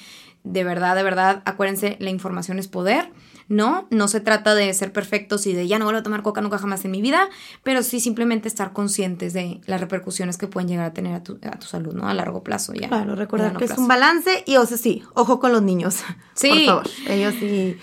de 0.43 0.63
verdad, 0.63 0.95
de 0.95 1.03
verdad, 1.03 1.43
acuérdense, 1.45 1.95
la 1.99 2.09
información 2.09 2.59
es 2.59 2.67
poder. 2.67 3.11
No, 3.53 3.87
no 3.91 4.07
se 4.07 4.19
trata 4.19 4.55
de 4.55 4.73
ser 4.73 4.91
perfectos 4.91 5.45
y 5.45 5.53
de 5.53 5.67
ya 5.67 5.79
no 5.79 5.85
vuelvo 5.85 5.99
a 5.99 6.03
tomar 6.03 6.23
coca 6.23 6.41
nunca 6.41 6.57
jamás 6.57 6.83
en 6.85 6.91
mi 6.91 7.01
vida, 7.01 7.29
pero 7.61 7.83
sí 7.83 7.99
simplemente 7.99 8.47
estar 8.47 8.73
conscientes 8.73 9.33
de 9.33 9.61
las 9.65 9.79
repercusiones 9.79 10.37
que 10.37 10.47
pueden 10.47 10.67
llegar 10.67 10.85
a 10.85 10.93
tener 10.93 11.13
a 11.13 11.23
tu, 11.23 11.37
salud, 11.67 11.93
¿no? 11.93 12.07
A 12.07 12.13
largo 12.13 12.43
plazo 12.43 12.73
ya. 12.73 12.87
Claro, 12.87 13.15
recordar 13.15 13.55
que 13.57 13.65
es 13.65 13.77
un 13.77 13.87
balance 13.87 14.43
y, 14.45 14.57
o 14.57 14.65
sea, 14.65 14.77
sí, 14.77 15.03
ojo 15.13 15.39
con 15.39 15.51
los 15.51 15.61
niños. 15.61 15.97
Sí. 16.35 16.49
Por 16.49 16.65
favor, 16.65 16.89
ellos 17.07 17.35
sí. 17.39 17.77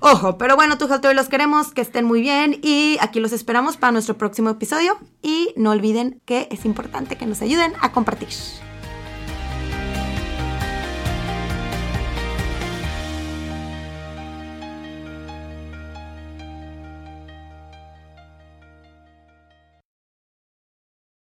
Ojo, 0.00 0.38
pero 0.38 0.56
bueno, 0.56 0.76
tú, 0.76 0.88
y 0.88 1.14
los 1.14 1.28
queremos, 1.28 1.72
que 1.72 1.80
estén 1.80 2.04
muy 2.04 2.20
bien 2.20 2.58
y 2.62 2.98
aquí 3.00 3.20
los 3.20 3.32
esperamos 3.32 3.76
para 3.76 3.92
nuestro 3.92 4.18
próximo 4.18 4.50
episodio 4.50 4.98
y 5.22 5.52
no 5.56 5.70
olviden 5.70 6.20
que 6.24 6.48
es 6.50 6.64
importante 6.64 7.16
que 7.16 7.26
nos 7.26 7.42
ayuden 7.42 7.72
a 7.80 7.92
compartir. 7.92 8.28